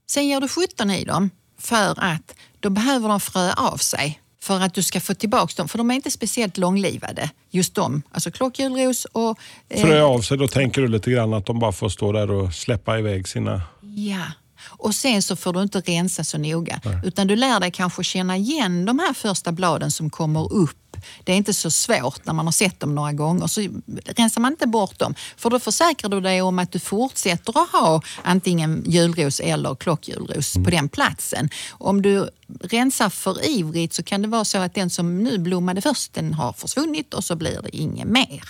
Sen 0.07 0.27
ger 0.27 0.41
du 0.41 0.49
17 0.49 0.91
i 0.91 1.05
dem 1.05 1.31
för 1.59 1.95
att 2.05 2.35
då 2.61 2.71
behöver 2.71 3.09
de 3.09 3.21
frö 3.21 3.53
av 3.53 3.77
sig. 3.77 4.21
för 4.43 4.61
att 4.61 4.75
du 4.75 4.83
ska 4.83 5.01
få 5.01 5.15
tillbaka 5.15 5.53
dem. 5.57 5.69
För 5.69 5.79
de 5.79 5.91
är 5.91 5.95
inte 5.95 6.11
speciellt 6.11 6.57
långlivade, 6.59 7.31
just 7.51 7.75
de. 7.75 8.03
Alltså 8.11 8.31
klockjulros 8.31 9.05
och... 9.05 9.39
eh, 9.69 9.81
Frö 9.83 10.03
av 10.03 10.21
sig, 10.21 10.39
då 10.39 10.49
tänker 10.49 10.83
du 10.83 10.89
lite 10.89 11.11
grann 11.11 11.35
att 11.35 11.47
de 11.47 11.59
bara 11.59 11.73
får 11.73 11.89
stå 11.89 12.13
där 12.13 12.31
och 12.31 12.55
släppa 12.55 12.99
iväg 12.99 13.29
sina... 13.29 13.63
Ja. 13.97 14.23
Och 14.69 14.95
sen 14.95 15.23
så 15.23 15.37
får 15.37 15.53
du 15.53 15.63
inte 15.63 15.81
rensa 15.81 16.25
så 16.25 16.39
noga. 16.39 16.81
Utan 17.05 17.27
du 17.27 17.37
lär 17.37 17.61
dig 17.61 17.71
kanske 17.71 18.05
känna 18.05 18.37
igen 18.37 18.85
de 18.85 18.99
här 18.99 19.13
första 19.15 19.53
bladen 19.53 19.91
som 19.91 20.11
kommer 20.11 20.53
upp. 20.53 20.77
Det 21.25 21.33
är 21.33 21.37
inte 21.37 21.55
så 21.55 21.71
svårt 21.71 22.27
när 22.27 22.33
man 22.33 22.47
har 22.47 22.53
sett 22.53 22.81
dem 22.81 22.95
några 22.95 23.13
gånger. 23.13 23.47
Så 23.47 23.61
rensar 24.05 24.41
man 24.41 24.53
inte 24.53 24.67
bort 24.67 24.99
dem. 24.99 25.15
För 25.37 25.51
då 25.51 25.59
försäkrar 25.59 26.11
du 26.11 26.21
dig 26.21 26.43
om 26.43 26.59
att 26.59 26.73
du 26.73 26.79
fortsätter 26.79 27.63
att 27.63 27.69
ha 27.71 28.03
antingen 28.23 28.85
julros 28.87 29.41
eller 29.41 29.75
klockjulros 29.75 30.55
på 30.55 30.71
den 30.71 30.89
platsen. 30.89 31.49
Om 31.71 32.03
du 32.03 32.29
rensar 32.61 33.09
för 33.11 33.49
ivrigt 33.49 33.95
så 33.95 34.03
kan 34.03 34.23
det 34.23 34.29
vara 34.29 34.45
så 34.45 34.59
att 34.59 34.75
den 34.75 34.91
som 34.91 35.19
nu 35.25 35.39
blommade 35.39 35.81
först, 35.81 36.15
den 36.15 36.35
har 36.35 36.53
försvunnit 36.53 37.15
och 37.15 37.25
så 37.25 37.37
blir 37.37 37.63
det 37.63 37.77
inget 37.77 38.09
mer. 38.09 38.43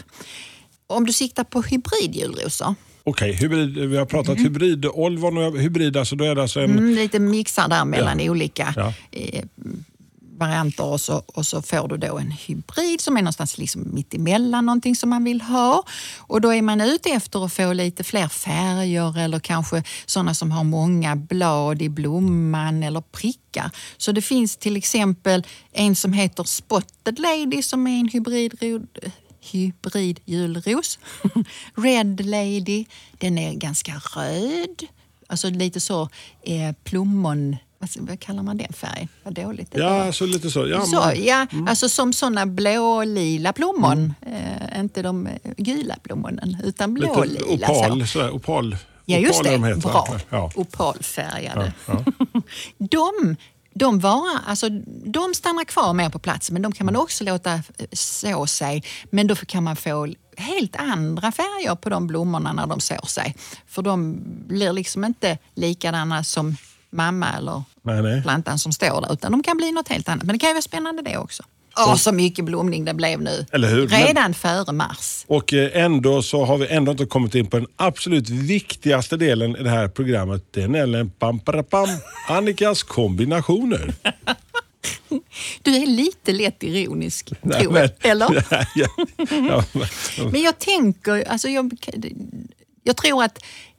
Om 0.87 1.07
du 1.07 1.13
siktar 1.13 1.45
på 1.45 1.63
hybridjulrosor, 1.63 2.75
Okej, 3.09 3.33
hybrid, 3.33 3.79
vi 3.79 3.97
har 3.97 4.07
pratat 4.07 4.39
hybrid. 4.39 4.87
Olvon 4.87 5.39
och 5.39 5.59
hybrid, 5.59 5.97
alltså 5.97 6.17
då 6.17 6.25
är 6.25 6.35
det 6.35 6.43
alltså 6.43 6.61
en... 6.61 6.71
Mm, 6.71 6.95
lite 6.95 7.19
mixar 7.19 7.69
där 7.69 7.85
mellan 7.85 8.21
olika 8.21 8.75
Ja. 8.77 8.93
eh, 9.11 9.45
varianter 10.37 10.85
och 10.85 11.01
så, 11.01 11.23
och 11.27 11.47
så 11.47 11.63
får 11.63 11.89
du 11.89 11.97
då 11.97 12.19
en 12.19 12.31
hybrid 12.31 13.01
som 13.01 13.17
är 13.17 13.23
någonstans 13.23 13.59
liksom 13.59 13.95
mitt 13.95 14.15
emellan 14.15 14.67
någonting 14.67 14.97
som 14.97 15.11
man 15.11 15.25
vill 15.25 15.41
ha. 15.41 15.83
Och 16.17 16.41
då 16.41 16.55
är 16.55 16.63
man 16.63 16.81
ute 16.81 17.11
efter 17.11 17.45
att 17.45 17.53
få 17.53 17.73
lite 17.73 18.05
fler 18.05 18.29
färger 18.29 19.19
eller 19.19 19.39
kanske 19.39 19.83
sådana 20.07 20.35
som 20.35 20.51
har 20.51 20.65
många 20.65 21.17
blad 21.17 21.83
i 21.83 21.89
blomman 21.89 22.83
eller 22.83 23.01
prickar. 23.01 23.71
Så 23.97 24.13
det 24.13 24.23
finns 24.23 24.57
till 24.57 24.77
exempel 24.77 25.47
en 25.73 25.97
som 25.97 26.13
heter 26.13 26.45
Spotted 26.45 27.19
Lady 27.19 27.63
som 27.63 27.87
är 27.87 28.01
en 28.01 28.09
hybrid 28.09 28.89
hybridjulros. 29.53 30.99
Red 31.75 32.27
Lady, 32.27 32.85
den 33.19 33.39
är 33.39 33.55
ganska 33.55 33.93
röd. 34.17 34.87
Alltså 35.27 35.51
lite 35.51 35.81
så 35.81 36.09
eh, 36.43 36.73
plommon... 36.85 37.57
Vad, 37.79 37.91
vad 37.99 38.21
kallar 38.21 38.43
man 38.43 38.57
den 38.57 38.73
färgen? 38.73 39.09
Vad 39.23 39.35
dåligt 39.35 39.73
det 39.73 39.81
Ja, 39.81 40.05
alltså 40.07 40.27
lite 40.27 40.51
så. 40.51 40.67
Ja, 40.69 40.81
Så, 40.81 41.13
ja, 41.17 41.47
alltså 41.69 41.89
som 41.89 42.13
såna 42.13 42.47
blå-lila 42.47 43.53
plommon. 43.53 44.15
Eh, 44.27 44.81
inte 44.81 45.03
de 45.03 45.27
eh, 45.27 45.33
gula 45.57 45.97
plommonen, 46.03 46.57
utan 46.65 46.95
lite 46.95 47.07
blå-lila. 47.13 47.67
så. 47.67 47.73
opal, 47.75 48.07
sådär, 48.07 48.31
opal. 48.31 48.77
Ja, 49.05 49.19
just 49.19 49.45
det. 49.45 49.51
de. 49.59 49.79
Bra. 49.81 50.09
Ja. 50.31 50.51
Opalfärgade. 50.55 51.73
Ja, 51.87 52.05
de, 52.79 53.37
de, 53.75 53.99
varar, 53.99 54.41
alltså, 54.47 54.69
de 55.05 55.35
stannar 55.35 55.65
kvar 55.65 55.93
mer 55.93 56.11
på 56.11 56.19
plats, 56.19 56.51
men 56.51 56.63
de 56.63 56.73
kan 56.73 56.85
Mm. 56.89 56.95
man 56.95 57.03
också 57.03 57.25
låta 57.25 57.53
eh, 57.55 57.61
så 57.93 58.47
sig. 58.47 58.83
Men 59.11 59.27
då 59.27 59.35
kan 59.35 59.65
man 59.65 59.77
få 59.77 60.09
helt 60.37 60.77
andra 60.77 61.33
färger 61.33 61.75
på 61.75 61.89
de 61.91 62.07
blommorna 62.07 62.53
när 62.53 62.67
de 62.67 62.81
sår 62.81 63.07
sig. 63.07 63.35
För 63.67 63.83
de 63.83 64.17
blir 64.49 64.73
liksom 64.73 65.05
inte 65.05 65.39
likadana 65.55 66.25
som 66.25 66.57
mamma 66.97 67.33
eller 67.39 67.63
Nej, 67.83 68.03
nej. 68.03 68.23
plantan 68.23 68.59
som 68.59 68.73
står 68.73 69.01
där, 69.01 69.13
utan 69.13 69.33
de 69.33 69.43
kan 69.43 69.57
bli 69.57 69.73
något 69.73 69.89
helt 69.89 70.09
annat. 70.09 70.25
Men 70.25 70.35
det 70.35 70.39
kan 70.39 70.49
ju 70.49 70.55
vara 70.55 70.63
spännande 70.63 71.03
det 71.03 71.17
också. 71.19 71.43
Åh, 71.79 71.97
så 71.97 72.13
mycket 72.13 72.45
blomning 72.45 72.85
det 72.85 72.95
blev 72.95 73.21
nu. 73.23 73.47
Redan 73.89 74.35
före 74.35 74.73
mars. 74.73 75.25
Och 75.29 75.53
eh, 75.53 75.71
ändå 75.85 76.23
så 76.23 76.45
har 76.45 76.59
vi 76.59 76.67
ändå 76.69 76.93
inte 76.93 77.07
kommit 77.07 77.35
in 77.35 77.47
på 77.47 77.57
den 77.59 77.67
absolut 77.77 78.29
viktigaste 78.31 79.17
delen 79.17 79.57
i 79.57 79.63
det 79.63 79.71
här 79.71 79.89
programmet. 79.89 80.43
Det 80.51 80.63
är 80.63 80.69
nämligen 80.69 81.11
pam, 81.11 81.39
para, 81.41 81.63
pam, 81.63 81.89
Annikas 82.29 82.83
kombinationer. 82.83 83.95
Du 85.63 85.75
är 85.77 85.87
lite 85.87 86.33
lätt 86.33 86.63
ironisk, 86.63 87.33
Nej, 87.43 87.63
tror 87.63 87.79
jag. 87.79 87.91
men- 88.03 88.11
Eller? 88.11 88.47
ja, 88.75 88.89
ja, 89.29 89.65
men- 89.73 90.31
Men 90.33 90.43
jag 90.43 90.59
tänker, 90.59 91.29
alltså 91.29 91.49
jag, 91.49 91.73
jag 92.87 92.97
tror 92.97 93.25
att 93.25 93.39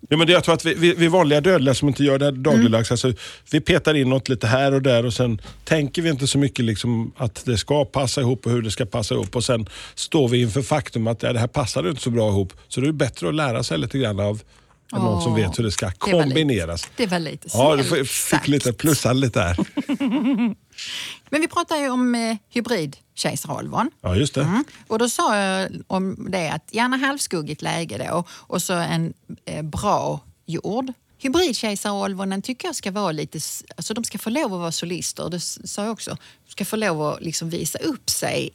Ja, 0.10 0.18
men 0.18 0.28
jag 0.28 0.44
tror 0.44 0.56
att 0.56 0.66
vi, 0.66 0.74
vi, 0.74 0.94
vi 0.94 1.08
vanliga 1.08 1.42
dödliga 1.42 1.74
som 1.74 1.88
inte 1.88 2.04
gör 2.04 2.20
det 2.20 2.26
här 2.26 2.32
dagligdags, 2.32 2.92
alltså, 2.92 3.14
vi 3.52 3.62
petar 3.62 3.94
in 3.94 4.10
något 4.10 4.30
lite 4.30 4.48
här 4.48 4.74
och 4.74 4.82
där 4.82 5.06
och 5.06 5.14
sen 5.14 5.42
tänker 5.64 6.02
vi 6.02 6.10
inte 6.10 6.28
så 6.28 6.38
mycket 6.38 6.66
liksom 6.66 7.12
att 7.18 7.46
det 7.46 7.58
ska 7.58 7.86
passa 7.86 8.22
ihop 8.22 8.46
och 8.46 8.52
hur 8.52 8.62
det 8.62 8.72
ska 8.72 8.86
passa 8.86 9.16
ihop 9.16 9.36
och 9.36 9.44
sen 9.44 9.70
står 9.96 10.28
vi 10.28 10.42
inför 10.42 10.62
faktum 10.62 11.08
att 11.08 11.24
ja, 11.24 11.34
det 11.34 11.40
här 11.40 11.48
passar 11.48 11.90
inte 11.90 12.02
så 12.02 12.10
bra 12.10 12.30
ihop. 12.30 12.54
Så 12.68 12.82
det 12.82 12.88
är 12.88 12.92
bättre 12.92 13.30
att 13.30 13.36
lära 13.36 13.64
sig 13.64 13.78
lite 13.78 13.98
grann 13.98 14.20
av 14.20 14.42
av 14.92 15.04
någon 15.04 15.22
som 15.22 15.36
vet 15.36 15.60
hur 15.60 15.64
det 15.64 15.72
ska 15.72 15.86
det 15.86 15.94
var 16.00 16.08
lite- 16.08 16.24
kombineras. 16.24 16.90
det 16.96 17.08
var 17.08 17.20
lite 17.20 17.50
Ja, 17.54 17.76
du 17.76 18.06
fick 18.06 18.48
lite 18.48 18.74
plussa 18.74 19.14
lite 19.14 19.40
där. 19.40 19.58
Men 21.30 21.42
vi 21.42 21.48
pratar 21.48 21.78
ju 21.78 21.90
om 21.90 22.16
eh, 22.16 22.38
hybrid 22.50 22.98
kejsarolvon. 23.16 23.92
Ja, 24.02 24.16
just 24.16 24.34
det. 24.34 24.42
Mm. 24.42 24.64
Och 24.88 25.00
då 25.00 25.10
sa 25.10 25.38
jag 25.38 25.70
om 25.88 26.28
det 26.30 26.50
att 26.50 26.70
gärna 26.72 26.98
halvskuggigt 26.98 27.62
läge 27.62 28.08
då 28.10 28.24
och 28.32 28.62
så 28.62 28.74
en 28.74 29.14
eh, 29.46 29.62
bra 29.64 30.20
jord. 30.46 30.94
Hybridkejsarolvonen 31.20 32.42
tycker 32.42 32.68
jag 32.68 32.76
ska 32.76 32.92
vara 32.92 33.12
lite, 33.12 33.40
alltså 33.76 33.94
de 33.94 34.04
ska 34.04 34.18
få 34.18 34.30
lov 34.30 34.54
att 34.54 34.60
vara 34.60 34.72
solister, 34.72 35.30
det 35.30 35.40
sa 35.40 35.84
jag 35.84 35.92
också. 35.92 36.12
De 36.46 36.52
ska 36.52 36.66
få 36.66 36.76
lov 36.76 37.02
att 37.02 37.22
liksom 37.22 37.50
visa 37.50 37.80
upp 37.80 38.10
sig 38.10 38.50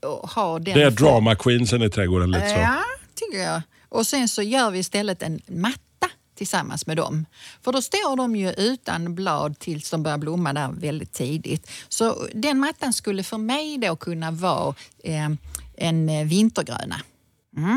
och 0.00 0.30
ha 0.30 0.58
den 0.58 0.78
Det 0.78 0.82
är 0.84 0.90
drama 0.90 1.34
queensen 1.34 1.82
i 1.82 1.90
trädgården 1.90 2.30
lite 2.30 2.48
så. 2.48 2.54
Ja, 2.60 2.82
tycker 3.14 3.38
jag. 3.44 3.62
Och 3.92 4.06
sen 4.06 4.28
så 4.28 4.42
gör 4.42 4.70
vi 4.70 4.78
istället 4.78 5.22
en 5.22 5.40
matta 5.46 6.10
tillsammans 6.34 6.86
med 6.86 6.96
dem. 6.96 7.26
För 7.62 7.72
då 7.72 7.82
står 7.82 8.16
de 8.16 8.36
ju 8.36 8.52
utan 8.52 9.14
blad 9.14 9.58
tills 9.58 9.90
de 9.90 10.02
börjar 10.02 10.18
blomma 10.18 10.52
där 10.52 10.68
väldigt 10.72 11.12
tidigt. 11.12 11.70
Så 11.88 12.28
den 12.34 12.58
mattan 12.58 12.92
skulle 12.92 13.22
för 13.22 13.38
mig 13.38 13.78
då 13.78 13.96
kunna 13.96 14.30
vara 14.30 14.74
eh, 15.04 15.28
en 15.76 16.28
vintergröna. 16.28 16.96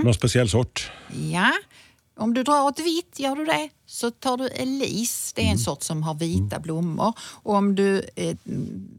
Någon 0.04 0.14
speciell 0.14 0.50
sort. 0.50 0.92
Ja, 1.32 1.52
om 2.18 2.34
du 2.34 2.44
drar 2.44 2.62
åt 2.64 2.80
vitt, 2.80 3.20
gör 3.20 3.36
du 3.36 3.46
det, 3.46 3.70
så 3.88 4.12
tar 4.12 4.38
du 4.38 4.48
Elise. 4.48 5.32
Det 5.36 5.42
är 5.42 5.52
en 5.52 5.58
sort 5.58 5.84
som 5.84 6.04
har 6.04 6.14
vita 6.14 6.60
blommor. 6.60 7.14
Och 7.20 7.54
om 7.56 7.76
du 7.76 8.06
eh, 8.16 8.36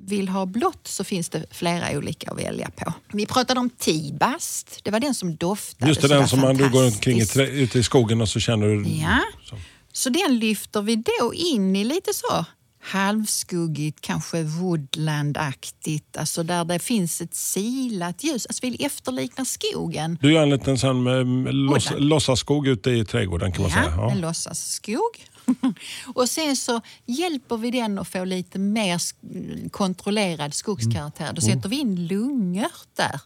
vill 0.05 0.29
ha 0.29 0.47
blått 0.47 0.89
så 0.89 1.05
finns 1.05 1.29
det 1.29 1.47
flera 1.51 1.99
olika 1.99 2.31
att 2.31 2.39
välja 2.39 2.71
på. 2.71 2.93
Vi 3.13 3.27
pratade 3.27 3.61
om 3.61 3.71
Tibast. 3.71 4.81
Det 4.83 4.91
var 4.91 5.01
den 5.01 5.15
som 5.15 5.37
doftade 5.37 5.89
Just 5.89 6.01
det, 6.01 6.09
den 6.09 6.29
som 6.29 6.41
man, 6.41 6.57
du 6.57 6.71
går 6.71 6.85
omkring 6.85 7.19
i 7.19 7.27
ute 7.37 7.79
i 7.79 7.83
skogen 7.83 8.21
och 8.21 8.29
så 8.29 8.41
känner 8.41 8.67
du... 8.67 8.89
Ja, 8.89 9.21
Så. 9.45 9.57
så 9.93 10.11
den 10.11 10.39
lyfter 10.39 10.83
vi 10.83 10.97
då 10.97 11.35
in 11.35 11.77
i 11.77 11.85
lite 11.85 12.15
så 12.15 12.45
halvskuggigt, 12.87 14.01
kanske 14.01 14.43
woodlandaktigt, 14.43 16.17
alltså 16.17 16.43
där 16.43 16.65
det 16.65 16.79
finns 16.79 17.21
ett 17.21 17.35
silat 17.35 18.25
ljus. 18.25 18.47
Alltså 18.47 18.67
vi 18.67 18.85
efterliknar 18.85 19.45
skogen. 19.45 20.19
Du 20.21 20.33
gör 20.33 20.43
en 20.43 20.51
liten 20.51 20.79
sån, 20.79 21.07
eh, 21.07 21.13
Woodland. 21.13 22.05
låtsaskog 22.05 22.67
ute 22.69 22.91
i 22.91 23.05
trädgården 23.05 23.53
kan 23.53 23.63
man 23.63 23.71
Ja, 23.71 23.77
säga. 23.85 23.97
Ja. 23.97 24.11
en 24.11 24.21
låtsasskog. 24.21 25.27
och 26.15 26.29
sen 26.29 26.57
så 26.57 26.81
hjälper 27.07 27.57
vi 27.57 27.71
den 27.71 27.99
att 27.99 28.09
få 28.09 28.25
lite 28.25 28.59
mer 28.59 29.01
kontrollerad 29.71 30.55
skogskaraktär. 30.55 31.33
Då 31.33 31.41
sätter 31.41 31.69
vi 31.69 31.77
in 31.81 32.07
lungört 32.07 32.89
där. 32.97 33.21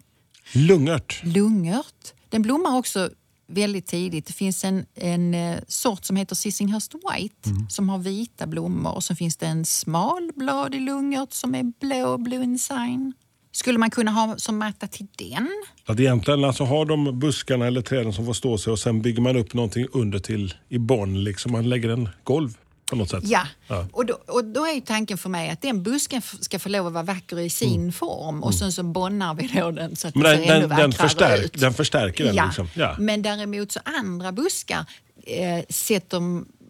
Lungört. 0.53 1.20
Lungört. 1.25 2.12
Den 2.29 2.42
blommar 2.42 2.77
också 2.79 3.11
väldigt 3.50 3.86
tidigt. 3.86 4.26
Det 4.26 4.32
finns 4.32 4.64
en, 4.64 4.86
en 4.94 5.34
eh, 5.34 5.58
sort 5.68 6.04
som 6.04 6.16
heter 6.16 6.34
Sissinghurst 6.34 6.94
White 6.94 7.50
som 7.68 7.88
har 7.88 7.98
vita 7.98 8.46
blommor 8.46 8.94
och 8.94 9.04
så 9.04 9.14
finns 9.14 9.36
det 9.36 9.46
en 9.46 9.64
smalbladig 9.64 10.80
lungört 10.80 11.32
som 11.32 11.54
är 11.54 11.62
blå, 11.80 12.18
blue 12.18 12.42
ensign. 12.42 13.12
Skulle 13.52 13.78
man 13.78 13.90
kunna 13.90 14.10
ha 14.10 14.36
som 14.36 14.58
matta 14.58 14.86
till 14.86 15.06
den? 15.18 15.48
Att 15.86 16.00
egentligen 16.00 16.44
alltså 16.44 16.64
har 16.64 16.84
de 16.86 17.18
buskarna 17.18 17.66
eller 17.66 17.82
träden 17.82 18.12
som 18.12 18.26
får 18.26 18.32
stå 18.32 18.58
sig 18.58 18.70
och 18.72 18.78
sen 18.78 19.02
bygger 19.02 19.22
man 19.22 19.36
upp 19.36 19.54
någonting 19.54 19.86
under 19.92 20.18
till 20.18 20.54
i 20.68 20.78
bonn. 20.78 21.24
Liksom. 21.24 21.52
Man 21.52 21.68
lägger 21.68 21.88
en 21.88 22.08
golv 22.24 22.56
på 22.90 22.96
något 22.96 23.11
sätt. 23.11 23.24
Ja, 23.26 23.46
Ja. 23.66 23.87
Och, 23.92 24.07
då, 24.07 24.18
och 24.26 24.44
då 24.44 24.66
är 24.66 24.81
tanken 24.81 25.18
för 25.18 25.29
mig 25.29 25.50
att 25.50 25.62
den 25.62 25.83
busken 25.83 26.22
ska 26.40 26.59
få 26.59 26.68
lov 26.68 26.87
att 26.87 26.92
vara 26.92 27.03
vacker 27.05 27.38
i 27.38 27.50
sin 27.50 27.92
form 27.92 28.42
och 28.42 28.55
sen 28.55 28.72
så 28.72 28.83
bonnar 28.83 29.35
vi 29.35 29.46
då 29.46 29.70
den 29.70 29.96
så 29.96 30.09
att 30.09 30.14
Mm. 30.16 30.22
Men 30.22 30.40
den 30.40 30.46
den, 30.46 30.46
ser 30.48 30.55
ännu 30.55 30.68
den, 30.68 30.79
den, 30.79 30.90
vackrare 30.90 31.09
förstärk, 31.09 31.44
ut. 31.44 31.61
den 31.61 31.74
förstärker 31.74 32.24
den. 32.24 32.35
ja. 32.35 32.44
Liksom. 32.44 32.68
Ja. 32.74 32.96
Men 32.98 33.22
däremot 33.22 33.72
så 33.72 33.81
andra 33.85 34.33
buskar 34.33 34.85
eh, 35.26 35.64
sätter 35.68 36.20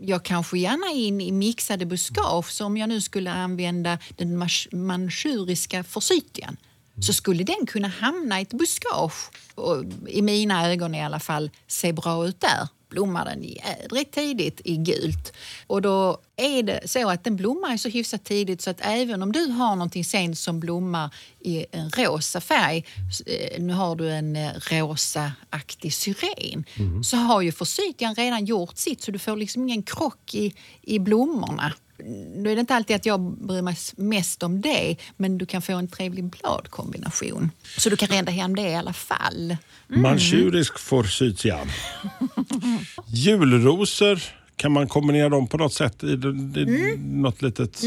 jag 0.00 0.24
kanske 0.24 0.58
gärna 0.58 0.92
in 0.92 1.20
i 1.20 1.32
mixade 1.32 1.86
buskage. 1.86 2.50
Så 2.50 2.64
om 2.64 2.76
jag 2.76 2.88
nu 2.88 3.00
skulle 3.00 3.32
använda 3.32 3.98
den 4.16 4.46
manchuriska 4.72 5.84
forsythian 5.84 6.56
så 7.02 7.12
skulle 7.12 7.44
den 7.44 7.66
kunna 7.66 7.88
hamna 7.88 8.38
i 8.38 8.42
ett 8.42 8.52
buskage 8.52 9.30
och 9.54 9.84
i 10.08 10.22
mina 10.22 10.70
ögon 10.72 10.94
i 10.94 11.02
alla 11.02 11.20
fall 11.20 11.50
se 11.66 11.92
bra 11.92 12.26
ut 12.26 12.40
där. 12.40 12.68
Blommar 12.90 13.24
den 13.24 13.42
jädrigt 13.42 14.14
tidigt 14.14 14.60
i 14.64 14.76
gult. 14.76 15.32
Och 15.66 15.82
då 15.82 16.18
är 16.36 16.62
det 16.62 16.90
så 16.90 17.10
att 17.10 17.24
den 17.24 17.36
blommar 17.36 17.76
så 17.76 17.88
hyfsat 17.88 18.24
tidigt 18.24 18.62
så 18.62 18.70
att 18.70 18.80
även 18.80 19.22
om 19.22 19.32
du 19.32 19.46
har 19.46 19.76
någonting 19.76 20.04
sen 20.04 20.36
som 20.36 20.60
blommar 20.60 21.14
i 21.40 21.66
en 21.72 21.90
rosa 21.90 22.40
färg, 22.40 22.84
eh, 23.26 23.62
nu 23.62 23.72
har 23.72 23.96
du 23.96 24.10
en 24.10 24.36
eh, 24.36 24.50
rosa-aktig 24.70 25.94
syren, 25.94 26.64
så 27.04 27.16
har 27.16 27.40
ju 27.40 27.52
forsythian 27.52 28.14
redan 28.14 28.44
gjort 28.44 28.78
sitt 28.78 29.02
så 29.02 29.10
du 29.10 29.18
får 29.18 29.36
liksom 29.36 29.62
ingen 29.62 29.82
krock 29.82 30.34
i, 30.34 30.54
i 30.82 30.98
blommorna. 30.98 31.72
Nu 32.36 32.50
är 32.50 32.54
det 32.56 32.60
inte 32.60 32.74
alltid 32.74 32.96
att 32.96 33.06
jag 33.06 33.20
bryr 33.20 33.62
mig 33.62 33.76
mest 33.96 34.42
om 34.42 34.60
det, 34.60 34.96
men 35.16 35.38
du 35.38 35.46
kan 35.46 35.62
få 35.62 35.72
en 35.72 35.88
trevlig 35.88 36.24
bladkombination. 36.24 37.50
Så 37.78 37.90
du 37.90 37.96
kan 37.96 38.08
rända 38.08 38.32
hem 38.32 38.56
det 38.56 38.62
i 38.68 38.74
alla 38.74 38.92
fall. 38.92 39.56
Manchurisk 39.88 40.78
forsythia. 40.78 41.58
Julrosor, 43.06 44.20
kan 44.56 44.72
man 44.72 44.88
kombinera 44.88 45.28
dem 45.28 45.46
på 45.46 45.56
något 45.56 45.74
sätt? 45.74 46.02
I, 46.04 46.06
i 46.06 46.14
Mm. 46.62 47.22
något 47.22 47.42
litet... 47.42 47.82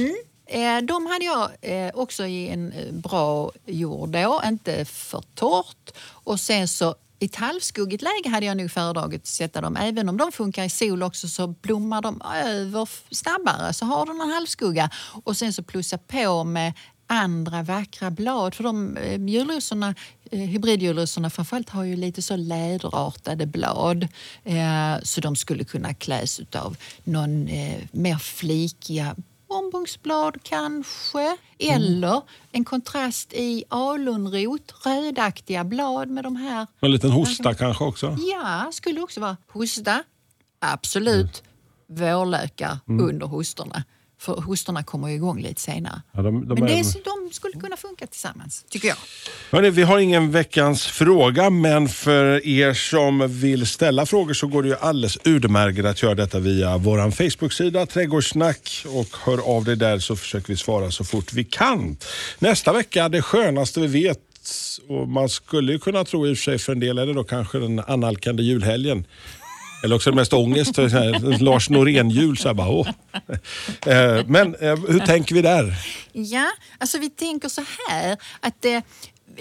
Eh, 0.48 0.78
De 0.84 1.06
hade 1.06 1.26
jag 1.26 1.50
eh, 1.62 1.92
också 1.94 2.26
i 2.26 2.48
en 2.50 2.72
eh, 2.72 2.92
bra 2.94 3.52
jord 3.66 4.10
då, 4.10 4.42
inte 4.46 4.86
för 4.86 5.24
torrt. 5.36 5.92
Och 6.08 6.40
sen 6.40 6.68
så 6.68 6.96
i 7.24 7.26
ett 7.26 7.36
halvskuggigt 7.36 8.04
läge 8.04 8.30
hade 8.30 8.46
jag 8.46 8.58
nog 8.58 8.72
föredragit 8.72 9.22
att 9.22 9.28
sätta 9.28 9.62
dem. 9.62 9.78
Även 9.78 10.10
om 10.10 10.18
de 10.18 10.32
funkar 10.32 10.64
i 10.64 10.70
sol 10.70 11.04
också 11.04 11.28
så 11.28 11.48
blommar 11.48 12.02
de 12.02 12.22
över 12.46 12.90
snabbare. 13.12 13.74
Så 13.74 13.86
har 13.86 14.06
du 14.06 14.14
någon 14.14 14.30
halvskugga 14.30 14.90
och 15.24 15.38
sen 15.38 15.54
så 15.54 15.64
plussa 15.64 15.98
på 15.98 16.44
med 16.44 16.74
andra 17.08 17.64
vackra 17.64 18.12
blad. 18.12 18.56
För 18.56 18.64
de 18.64 18.98
eh, 18.98 19.26
julrosorna, 19.26 19.96
eh, 20.32 20.40
hybridjulrosorna 20.40 21.30
framförallt 21.30 21.70
har 21.70 21.84
ju 21.84 21.96
lite 21.96 22.22
så 22.22 22.36
läderartade 22.36 23.46
blad. 23.46 24.08
Eh, 24.44 24.96
så 25.04 25.22
de 25.22 25.36
skulle 25.36 25.64
kunna 25.64 25.94
kläs 25.94 26.42
av 26.56 26.78
någon 27.04 27.46
mer 27.92 28.18
flikiga 28.18 29.16
Bombungsblad 29.54 30.44
kanske. 30.44 31.38
Eller 31.60 32.22
en 32.52 32.66
kontrast 32.66 33.34
i 33.34 33.64
alunrot, 33.70 34.74
rödaktiga 34.86 35.64
blad 35.64 36.10
med 36.10 36.24
de 36.24 36.36
här. 36.36 36.68
En 36.80 36.92
liten 36.92 37.12
hosta 37.12 37.54
kanske 37.54 37.84
också? 37.84 38.18
Ja, 38.32 38.70
skulle 38.74 39.02
också 39.02 39.22
vara 39.22 39.38
hosta. 39.48 40.04
Absolut. 40.60 41.44
Vårlökar 41.88 42.78
under 42.88 43.28
hostorna. 43.28 43.84
För 44.26 44.42
hostorna 44.42 44.84
kommer 44.84 45.10
igång 45.10 45.42
lite 45.42 45.62
senare. 45.62 46.02
Ja, 46.12 46.22
de, 46.22 46.48
de 46.48 46.54
Men 46.54 46.66
det, 46.68 46.74
är... 46.74 46.80
är- 46.80 47.28
de 47.28 47.34
skulle 47.34 47.54
kunna 47.60 47.78
funka 47.78 48.08
tillsammans, 48.08 48.66
tycker 48.70 48.88
jag. 48.88 48.98
Hörrni, 49.52 49.70
vi 49.70 49.84
har 49.84 50.00
ingen 50.00 50.32
veckans 50.32 50.86
fråga, 50.86 51.50
men 51.50 51.88
för 51.90 52.48
er 52.48 52.74
som 52.74 53.40
vill 53.40 53.68
ställa 53.68 54.06
frågor 54.06 54.34
så 54.34 54.48
går 54.48 54.64
det 54.64 54.70
ju 54.70 54.76
alldeles 54.76 55.18
utmärkt 55.24 55.86
att 55.86 56.04
göra 56.04 56.16
detta 56.16 56.40
via 56.40 56.78
vår 56.78 57.12
Facebook-sida 57.12 57.86
Trädgårdssnack 57.86 58.86
och 58.88 59.18
hör 59.26 59.58
av 59.58 59.64
dig 59.64 59.76
där 59.76 60.00
så 60.00 60.16
försöker 60.16 60.48
vi 60.48 60.58
svara 60.58 60.92
så 60.92 61.04
fort 61.04 61.34
vi 61.34 61.44
kan. 61.44 61.98
Nästa 62.40 62.74
vecka, 62.74 63.10
det 63.10 63.22
skönaste 63.22 63.80
vi 63.80 63.88
vet 63.88 64.20
och 64.88 65.08
man 65.08 65.30
skulle 65.30 65.72
ju 65.72 65.80
kunna 65.80 66.06
tro 66.06 66.28
i 66.28 66.34
och 66.34 66.38
för 66.38 66.44
sig 66.44 66.60
för 66.60 66.72
en 66.72 66.80
del 66.80 66.98
är 66.98 67.06
det 67.06 67.14
då 67.14 67.24
kanske 67.24 67.60
den 67.60 67.80
annalkande 67.80 68.44
julhelgen. 68.44 69.06
Eller 69.84 69.96
också 69.96 70.12
mest 70.12 70.34
ångest, 70.34 70.76
så 70.76 70.88
här, 70.88 71.40
Lars 71.40 71.70
Norén-jul. 71.70 72.38
Så 72.38 72.48
här 72.48 72.54
bara, 72.54 72.70
åh. 72.70 72.90
Eh, 73.86 74.26
men 74.28 74.56
eh, 74.56 74.76
hur 74.88 75.00
tänker 75.06 75.36
vi 75.36 75.42
där? 75.42 75.76
Ja, 76.12 76.48
alltså 76.78 76.98
vi 76.98 77.10
tänker 77.10 77.50
så 77.50 77.62
här 77.90 78.18
att 78.40 78.66
eh, 78.66 78.80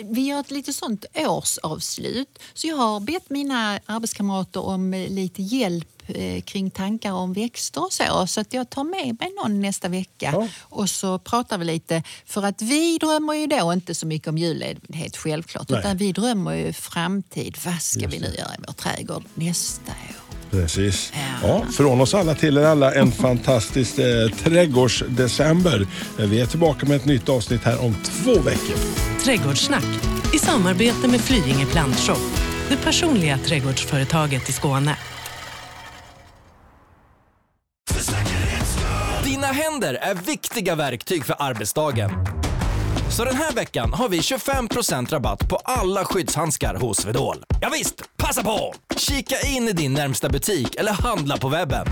vi 0.02 0.20
gör 0.20 0.40
ett 0.40 0.50
lite 0.50 0.72
sånt 0.72 1.04
årsavslut. 1.14 2.38
Så 2.54 2.66
jag 2.66 2.76
har 2.76 3.00
bett 3.00 3.30
mina 3.30 3.80
arbetskamrater 3.86 4.60
om 4.64 4.94
eh, 4.94 5.08
lite 5.10 5.42
hjälp 5.42 5.88
eh, 6.06 6.42
kring 6.42 6.70
tankar 6.70 7.12
om 7.12 7.32
växter 7.32 7.84
och 7.84 7.92
så. 7.92 8.26
Så 8.26 8.40
att 8.40 8.52
jag 8.54 8.70
tar 8.70 8.84
med 8.84 9.16
mig 9.20 9.32
någon 9.42 9.60
nästa 9.60 9.88
vecka 9.88 10.30
Ja. 10.32 10.48
och 10.60 10.90
så 10.90 11.18
pratar 11.18 11.58
vi 11.58 11.64
lite. 11.64 12.02
För 12.26 12.42
att 12.42 12.62
vi 12.62 12.98
drömmer 12.98 13.34
ju 13.34 13.46
då 13.46 13.72
inte 13.72 13.94
så 13.94 14.06
mycket 14.06 14.28
om 14.28 14.38
julledighet 14.38 15.16
självklart. 15.16 15.68
Nej. 15.68 15.80
Utan 15.80 15.96
vi 15.96 16.12
drömmer 16.12 16.52
ju 16.54 16.72
framtid. 16.72 17.56
Vad 17.64 17.82
ska 17.82 18.08
vi 18.08 18.18
nu 18.18 18.34
göra 18.38 18.54
i 18.54 18.58
vår 18.66 18.72
trädgård 18.72 19.24
nästa 19.34 19.92
år? 19.92 20.41
Precis. 20.52 21.12
Ja, 21.42 21.64
från 21.76 22.00
oss 22.00 22.14
alla 22.14 22.34
till 22.34 22.56
er 22.56 22.62
alla 22.62 22.94
en 22.94 23.12
fantastisk 23.12 23.98
eh, 23.98 24.28
trädgårdsdecember. 24.28 25.86
Vi 26.16 26.40
är 26.40 26.46
tillbaka 26.46 26.86
med 26.86 26.96
ett 26.96 27.04
nytt 27.04 27.28
avsnitt 27.28 27.64
här 27.64 27.84
om 27.84 27.94
två 27.94 28.40
veckor. 28.40 28.76
Trädgårdssnack 29.24 29.84
i 30.34 30.38
samarbete 30.38 31.08
med 31.08 31.20
Flyinge 31.20 31.66
Plantshop. 31.66 32.18
Det 32.68 32.76
personliga 32.76 33.38
trädgårdsföretaget 33.38 34.48
i 34.48 34.52
Skåne. 34.52 34.96
Dina 39.24 39.46
händer 39.46 39.94
är 39.94 40.14
viktiga 40.14 40.74
verktyg 40.74 41.24
för 41.24 41.36
arbetsdagen. 41.38 42.10
Så 43.10 43.24
den 43.24 43.36
här 43.36 43.52
veckan 43.52 43.92
har 43.92 44.08
vi 44.08 44.18
25% 44.18 45.10
rabatt 45.10 45.48
på 45.48 45.56
alla 45.56 46.04
skyddshandskar 46.04 46.74
hos 46.74 46.98
Swedol. 46.98 47.36
Ja 47.60 47.70
visst, 47.72 47.94
passa 48.16 48.42
på! 48.42 48.74
Kika 48.96 49.36
in 49.40 49.68
i 49.68 49.72
din 49.72 49.92
närmsta 49.92 50.28
butik 50.28 50.74
eller 50.74 50.92
handla 50.92 51.36
på 51.36 51.48
webben. 51.48 51.86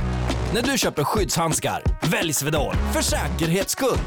När 0.54 0.62
du 0.62 0.78
köper 0.78 1.04
skyddshandskar, 1.04 1.82
välj 2.02 2.32
Swedol 2.32 2.74
för 2.92 3.02
säkerhets 3.02 3.72
skull. 3.72 3.98